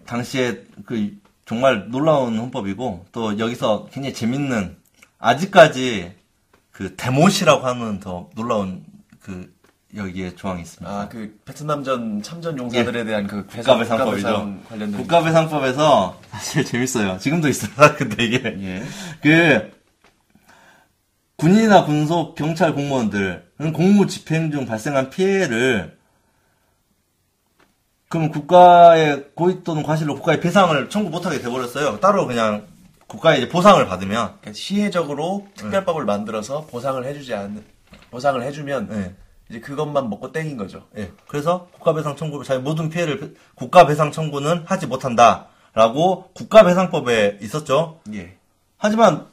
[0.06, 4.78] 당시에 그 정말 놀라운 헌법이고 또 여기서 굉장히 재밌는
[5.20, 6.23] 아직까지
[6.74, 8.84] 그 데모시라고 하는 더 놀라운
[9.22, 9.54] 그
[9.96, 10.92] 여기에 조항이 있습니다.
[10.92, 14.28] 아 그 베트남전 참전 용사들에 대한 그 국가배상법이죠.
[14.28, 17.20] 국가배상 관련된 국가배상법에서 사실 재밌어요.
[17.20, 17.72] 지금도 있어요.
[17.96, 18.84] 근데 이게 예.
[19.22, 19.72] 그
[21.38, 25.96] 군인이나 군속 경찰 공무원들은 공무 집행 중 발생한 피해를
[28.10, 32.00] 그럼 국가의 고의 또는 과실로 국가에 배상을 청구 못하게 돼버렸어요.
[32.00, 32.66] 따로 그냥
[33.14, 37.64] 국가에 이제 보상을 받으면 그러니까 시혜적으로 특별법을 만들어서 보상을 해주지 않는
[38.10, 39.16] 보상을 해주면 예.
[39.52, 40.88] 이제 그것만 먹고 땡인 거죠.
[40.98, 41.12] 예.
[41.28, 48.00] 그래서 국가배상 청구를 자기 모든 피해를 배- 국가배상 청구는 하지 못한다라고 국가배상법에 있었죠.
[48.16, 48.36] 예.
[48.78, 49.28] 하지만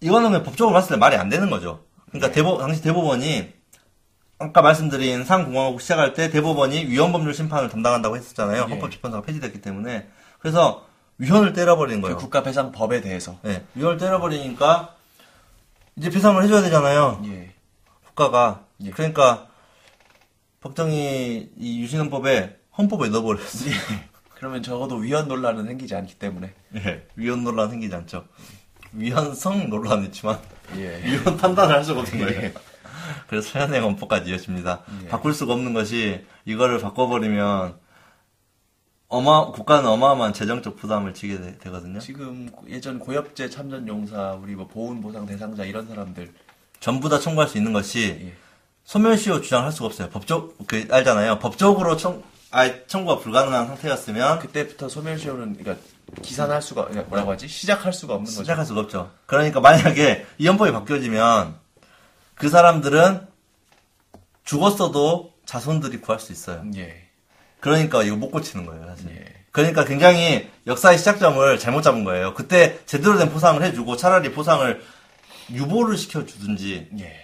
[0.00, 1.80] 이거는 법적으로 봤을 때 말이 안 되는 거죠.
[2.08, 3.52] 그러니까 대법 당시 대법원이
[4.38, 8.62] 아까 말씀드린 상공화국 시작할 때 대법원이 위헌법률 심판을 담당한다고 했었잖아요.
[8.68, 8.70] 예.
[8.70, 10.08] 헌법재판소가 폐지됐기 때문에.
[10.38, 10.86] 그래서
[11.22, 12.16] 위헌을 때려버린 거예요.
[12.16, 13.38] 그 국가배상법에 대해서.
[13.42, 14.96] 네, 위헌을 때려버리니까
[15.94, 17.22] 이제 배상을 해줘야 되잖아요.
[17.26, 17.52] 예.
[18.06, 18.64] 국가가.
[18.82, 18.90] 예.
[18.90, 19.46] 그러니까
[20.60, 23.72] 박정희 이 유신헌법에 헌법에 넣어버렸어요.
[24.34, 26.52] 그러면 적어도 위헌 논란은 생기지 않기 때문에.
[26.74, 28.24] 예, 위헌 논란 생기지 않죠.
[28.92, 30.40] 위헌성 논란은 있지만
[30.76, 31.02] 예.
[31.04, 32.42] 위헌 판단을 할 수가 없는 거예요.
[32.42, 32.54] 예.
[33.28, 34.80] 그래서 현행 헌법까지 이어집니다.
[35.04, 35.08] 예.
[35.08, 37.78] 바꿀 수가 없는 것이 이거를 바꿔버리면
[39.12, 44.66] 어마 국가는 어마어마한 재정적 부담을 지게 되, 거든요 지금 예전 고엽제 참전 용사, 우리 뭐
[44.66, 46.32] 보훈 보상 대상자 이런 사람들.
[46.80, 48.32] 전부 다 청구할 수 있는 것이 예.
[48.84, 50.08] 소멸시효 주장할 수가 없어요.
[50.08, 51.40] 법적 그 알잖아요.
[51.40, 55.86] 법적으로 청 아, 청구가 불가능한 상태였으면 그때부터 소멸시효는 그러니까
[56.22, 57.48] 기산할 수가 그러니까 뭐라고 하지?
[57.48, 58.44] 시작할 수가 없는 거죠.
[58.44, 59.10] 시작할 수가 없죠.
[59.26, 61.54] 그러니까 만약에 이 헌법이 바뀌어지면
[62.34, 63.26] 그 사람들은
[64.44, 66.64] 죽었어도 자손들이 구할 수 있어요.
[66.76, 67.01] 예.
[67.62, 69.10] 그러니까 이거 못 고치는 거예요, 사실.
[69.10, 69.24] 예.
[69.52, 72.34] 그러니까 굉장히 역사의 시작점을 잘못 잡은 거예요.
[72.34, 74.82] 그때 제대로 된 포상을 해주고 차라리 포상을
[75.52, 77.16] 유보를 시켜주든지 예.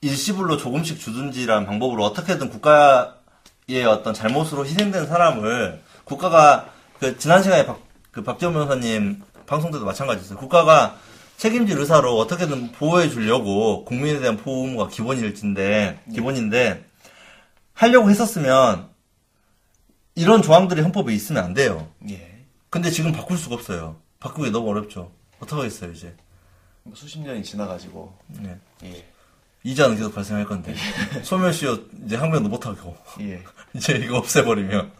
[0.00, 7.78] 일시불로 조금씩 주든지라는 방법으로 어떻게든 국가의 어떤 잘못으로 희생된 사람을 국가가 그 지난 시간에 박,
[8.10, 10.36] 그 박지원 변호사님 방송 때도 마찬가지였어요.
[10.36, 10.96] 국가가
[11.36, 16.84] 책임질 의사로 어떻게든 보호해 주려고 국민에 대한 보호가 기본일진데 기본인데
[17.74, 18.89] 하려고 했었으면
[20.14, 21.88] 이런 조항들이 헌법에 있으면 안 돼요.
[22.08, 22.44] 예.
[22.68, 23.96] 근데 지금 바꿀 수가 없어요.
[24.20, 25.12] 바꾸기 너무 어렵죠.
[25.40, 26.14] 어떡하겠어요, 이제.
[26.82, 28.16] 뭐 수십 년이 지나가지고.
[28.28, 28.58] 네.
[28.84, 29.04] 예.
[29.62, 30.74] 이자는 계속 발생할 건데.
[31.22, 32.96] 소멸시효 이제 항변도 못하고.
[33.20, 33.42] 예.
[33.74, 34.92] 이제 이거 없애버리면.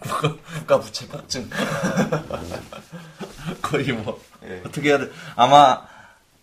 [0.00, 1.48] 국가 국가 부채 폭증.
[3.62, 4.62] 거의 뭐, 예.
[4.64, 5.10] 어떻게 해야 돼.
[5.36, 5.86] 아마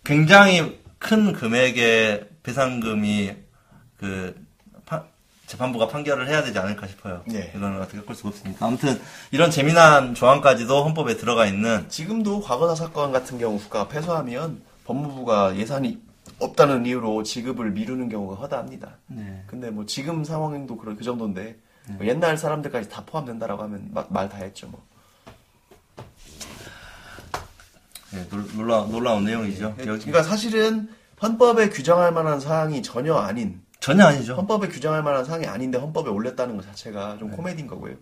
[0.04, 3.34] 굉장히 큰 금액의 배상금이
[3.98, 4.42] 그, 파-
[5.52, 7.22] 재판부가 판결을 해야 되지 않을까 싶어요.
[7.32, 7.52] 예.
[7.54, 8.64] 이거는 어떻게 할 수가 없으니까.
[8.66, 8.98] 아무튼,
[9.32, 16.00] 이런 재미난 조항까지도 헌법에 들어가 있는 지금도 과거사 사건 같은 경우 국가가 패소하면 법무부가 예산이
[16.38, 18.96] 없다는 이유로 지급을 미루는 경우가 허다합니다.
[19.08, 19.44] 네.
[19.46, 21.56] 근데 뭐 지금 상황도 그런 그 정도인데
[21.88, 24.82] 뭐 옛날 사람들까지 다 포함된다라고 하면 말 다 했죠 뭐.
[28.12, 29.74] 네, 놀- 놀라, 놀라운 내용이죠.
[29.80, 30.88] 여기- 그러니까 사실은
[31.22, 34.34] 헌법에 규정할 만한 사항이 전혀 아닌 전혀 아니죠.
[34.36, 37.94] 헌법에 규정할 만한 사항이 아닌데 헌법에 올렸다는 것 자체가 좀 코미디인 거고요.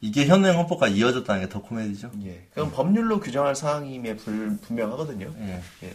[0.00, 2.10] 이게 현행 헌법과 이어졌다는 게 더 코미디죠.
[2.26, 2.46] 예.
[2.52, 5.32] 그럼 법률로 규정할 사항임에 불, 분명하거든요.
[5.40, 5.62] 예.
[5.84, 5.94] 예.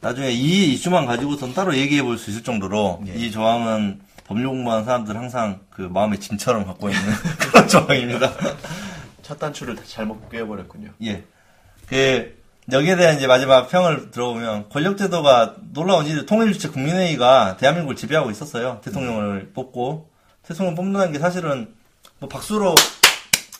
[0.00, 3.14] 나중에 이 이슈만 가지고선 따로 얘기해 볼 수 있을 정도로 예.
[3.14, 7.02] 이 조항은 법률 공부하는 사람들 항상 그 마음의 짐처럼 갖고 있는
[7.38, 8.32] 그런 조항입니다.
[9.22, 10.90] 첫 단추를 다 잘못 꿰어버렸군요.
[11.04, 11.24] 예.
[11.86, 12.37] 그
[12.70, 18.80] 여기에 대한 이제 마지막 평을 들어보면 권력제도가 놀라운 일이 통일주체 국민회의가 대한민국을 지배하고 있었어요.
[18.82, 20.10] 대통령을 뽑고
[20.42, 21.74] 대통령 뽑는다는 게 사실은
[22.18, 22.74] 뭐 박수로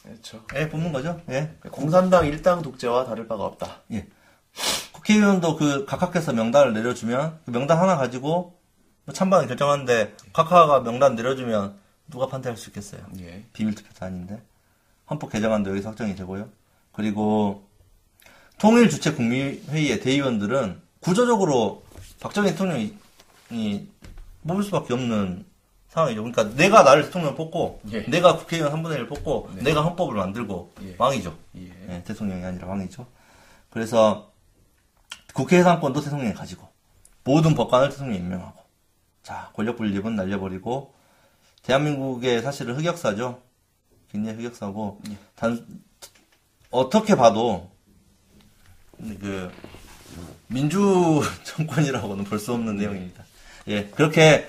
[0.02, 0.44] 그렇죠.
[0.56, 1.20] 예, 뽑는 거죠.
[1.30, 1.54] 예.
[1.70, 3.82] 공산당 일당 독재와 다를 바가 없다.
[3.92, 4.06] 예.
[4.92, 8.58] 국회의원도 그 각하께서 명단을 내려주면 그 명단 하나 가지고
[9.04, 11.78] 뭐 찬반을 결정하는데 각하가 명단 내려주면
[12.10, 13.02] 누가 판단할 수 있겠어요?
[13.20, 13.44] 예.
[13.54, 14.42] 비밀 투표도 아닌데
[15.08, 16.48] 헌법 개정안도 여기서 확정이 되고요.
[16.92, 17.67] 그리고
[18.58, 21.84] 통일 주체 국민회의의 대의원들은 구조적으로
[22.20, 23.88] 박정희 대통령이
[24.46, 25.44] 뽑을 수밖에 없는
[25.88, 26.22] 상황이죠.
[26.22, 28.02] 그러니까 내가 나를 대통령 뽑고 예.
[28.02, 30.94] 내가 국회의원 한 분의 1을 뽑고 내가 헌법을 만들고 예.
[30.98, 31.36] 왕이죠.
[31.56, 31.70] 예.
[31.88, 33.06] 예, 대통령이 아니라 왕이죠.
[33.70, 34.30] 그래서
[35.34, 36.68] 국회 해상권도 대통령이 가지고
[37.24, 38.60] 모든 법관을 대통령이 임명하고
[39.22, 40.94] 자 권력 분립은 날려버리고
[41.62, 43.40] 대한민국의 사실은 흑역사죠.
[44.10, 45.00] 굉장히 흑역사고
[45.36, 45.66] 단
[46.70, 47.70] 어떻게 봐도
[49.20, 49.50] 그
[50.48, 53.24] 민주 정권이라고는 볼 수 없는 내용입니다.
[53.68, 54.46] 예 그렇게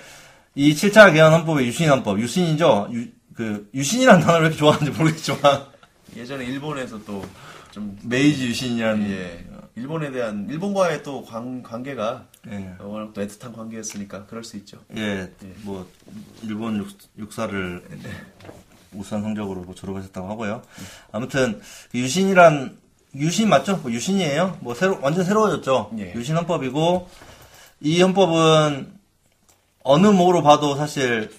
[0.56, 2.90] 이 7차 개헌 헌법의 유신 헌법 유신이죠.
[2.94, 5.66] 유, 그 유신이라는 단어를 왜 이렇게 좋아하는지 모르겠지만
[6.16, 7.24] 예전에 일본에서 또
[7.72, 9.46] 좀 메이지 유신이라는 예.
[9.76, 12.76] 일본에 대한 일본과의 또 관, 관계가 예.
[12.80, 14.80] 워낙 또 애틋한 관계였으니까 그럴 수 있죠.
[14.98, 15.32] 예,
[15.62, 15.88] 뭐
[16.44, 16.86] 일본
[17.18, 17.82] 육, 사를
[18.92, 20.64] 우수한 성적으로 뭐 졸업하셨다고 하고요.
[21.12, 22.78] 아무튼 그 유신이란
[23.16, 23.78] 유신 맞죠?
[23.78, 24.58] 뭐 유신이에요.
[24.62, 25.92] 뭐 새로 완전 새로워졌죠.
[26.00, 26.14] 예.
[26.14, 27.10] 유신 헌법이고
[27.82, 28.94] 이 헌법은
[29.84, 31.32] 어느 모로 봐도 사실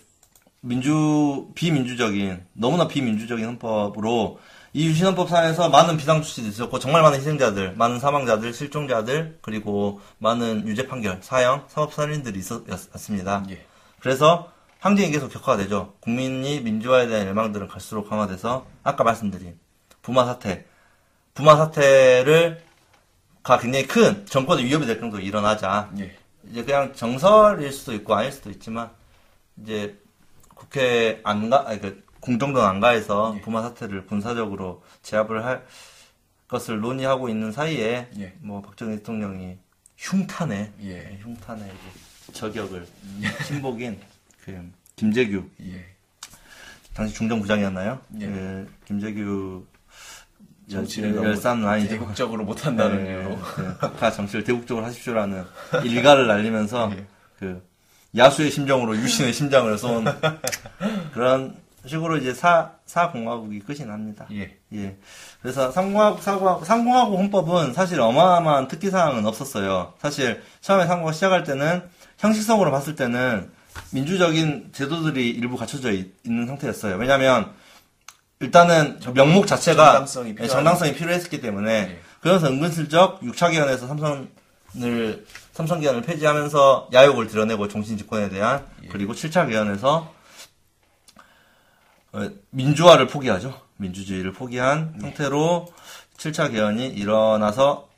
[0.60, 4.40] 민주 비민주적인 너무나 비민주적인 헌법으로
[4.72, 10.66] 이 유신 헌법상에서 많은 비상 조치도 있었고 정말 많은 희생자들, 많은 사망자들, 실종자들 그리고 많은
[10.68, 13.44] 유죄 판결, 사형, 사법 살인들이 있었습니다.
[13.50, 13.64] 예.
[13.98, 15.94] 그래서 항쟁이 계속 격화되죠.
[16.00, 19.58] 국민이 민주화에 대한 열망들은 갈수록 강화돼서 아까 말씀드린
[20.02, 20.64] 부마 사태,
[21.40, 22.62] 부마 사태를
[23.42, 26.14] 가 굉장히 큰 정권의 위협이 될 정도로 일어나자 예.
[26.50, 28.90] 이제 그냥 정설일 수도 있고 아닐 수도 있지만
[29.62, 29.98] 이제
[30.54, 33.40] 국회 안가, 아니, 그 공정동 안가에서 예.
[33.40, 35.66] 부마 사태를 군사적으로 제압을 할
[36.46, 38.34] 것을 논의하고 있는 사이에 예.
[38.40, 39.56] 뭐 박정희 대통령이
[39.96, 41.18] 흉탄에 예.
[41.22, 42.86] 흉탄에 이제 저격을
[43.48, 43.98] 신복인
[44.44, 45.86] 그 김재규 예.
[46.92, 47.98] 당시 중정부장이었나요?
[48.20, 48.26] 예.
[48.26, 49.64] 그 김재규
[50.70, 51.90] 정치를 열- 너무 열산 아니죠.
[51.90, 53.38] 대국적으로 못한다는 네, 이유로.
[53.38, 55.44] 그 각하 정치를 대국적으로 하십시오라는
[55.84, 57.04] 일가를 날리면서 예.
[57.38, 57.62] 그
[58.16, 60.04] 야수의 심정으로 유신의 심장을 쏜
[61.12, 61.54] 그런
[61.86, 64.26] 식으로 이제 사 사공화국이 끝이 납니다.
[64.32, 64.56] 예.
[64.74, 64.96] 예.
[65.40, 69.94] 그래서 삼공화국, 사공화국, 삼공화국 헌법은 사실 어마어마한 특기사항은 없었어요.
[69.98, 71.82] 사실 처음에 삼공화국 시작할 때는
[72.18, 73.50] 형식성으로 봤을 때는
[73.92, 76.96] 민주적인 제도들이 일부 갖춰져 있, 는 상태였어요.
[76.96, 77.50] 왜냐하면
[78.40, 82.00] 일단은 명목 자체가 정당성이 예, 필요한- 정당성이 필요했기 때문에 예.
[82.20, 88.88] 그래서 은근슬쩍 6차기원에서 삼선을 삼선기원을 폐지하면서 야욕을 드러내고 종신 집권에 대한 예.
[88.88, 90.08] 그리고 7차기원에서
[92.12, 93.60] 어, 민주화를 포기하죠.
[93.76, 95.00] 민주주의를 포기한 예.
[95.02, 95.68] 상태로
[96.16, 97.88] 7차 개헌이 일어나서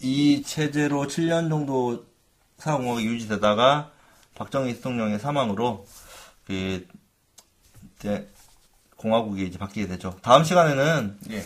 [0.00, 2.04] 이 체제로 7년 정도
[2.58, 3.90] 사공화국이 유지되다가
[4.34, 5.86] 박정희 대통령의 사망으로
[6.46, 6.86] 그
[7.98, 8.28] 이제
[9.02, 10.14] 공화국이 이제 바뀌게 되죠.
[10.22, 11.42] 다음 시간에는 예.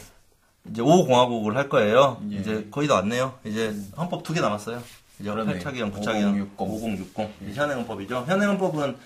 [0.71, 2.21] 이제 5 공화국을 할 거예요.
[2.31, 2.37] 예.
[2.37, 3.35] 이제 거의 다 왔네요.
[3.45, 4.83] 이제 헌법 두 개 남았어요.
[5.19, 5.59] 이제 그러네요.
[5.59, 6.59] 8차 개헌, 9차 개헌, 5060.
[6.59, 7.31] 5060.
[7.49, 8.25] 이제 현행헌법이죠.
[8.29, 8.97] 현행헌법은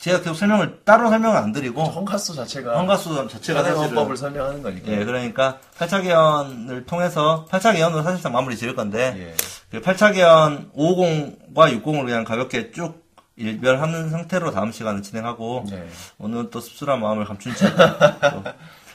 [0.00, 4.90] 제가 계속 설명을 따로 설명을 안 드리고 헌가수 자체가 헌가수 자체가 헌법을 설명하는 거니까.
[4.90, 9.34] 예, 그러니까 8차 개헌을 통해서 8차 개헌으로 사실상 마무리 지을 건데 예.
[9.70, 12.99] 그 8차 개헌 50과 60으로 그냥 가볍게 쭉
[13.40, 15.88] 일별하는 상태로 다음 시간을 진행하고 네.
[16.18, 17.66] 오늘 또 씁쓸한 마음을 감춘 채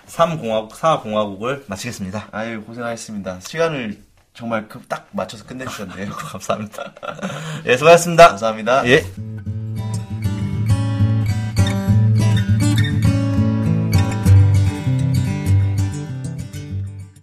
[0.07, 2.27] 3공화국, 4공화국을 마치겠습니다.
[2.31, 3.39] 아유 고생하셨습니다.
[3.39, 3.97] 시간을
[4.33, 6.11] 정말 그딱 맞춰서 끝내주셨네요.
[6.13, 6.93] 감사합니다.
[7.65, 8.27] 예, 수고하셨습니다.
[8.29, 8.87] 감사합니다.
[8.87, 9.03] 예.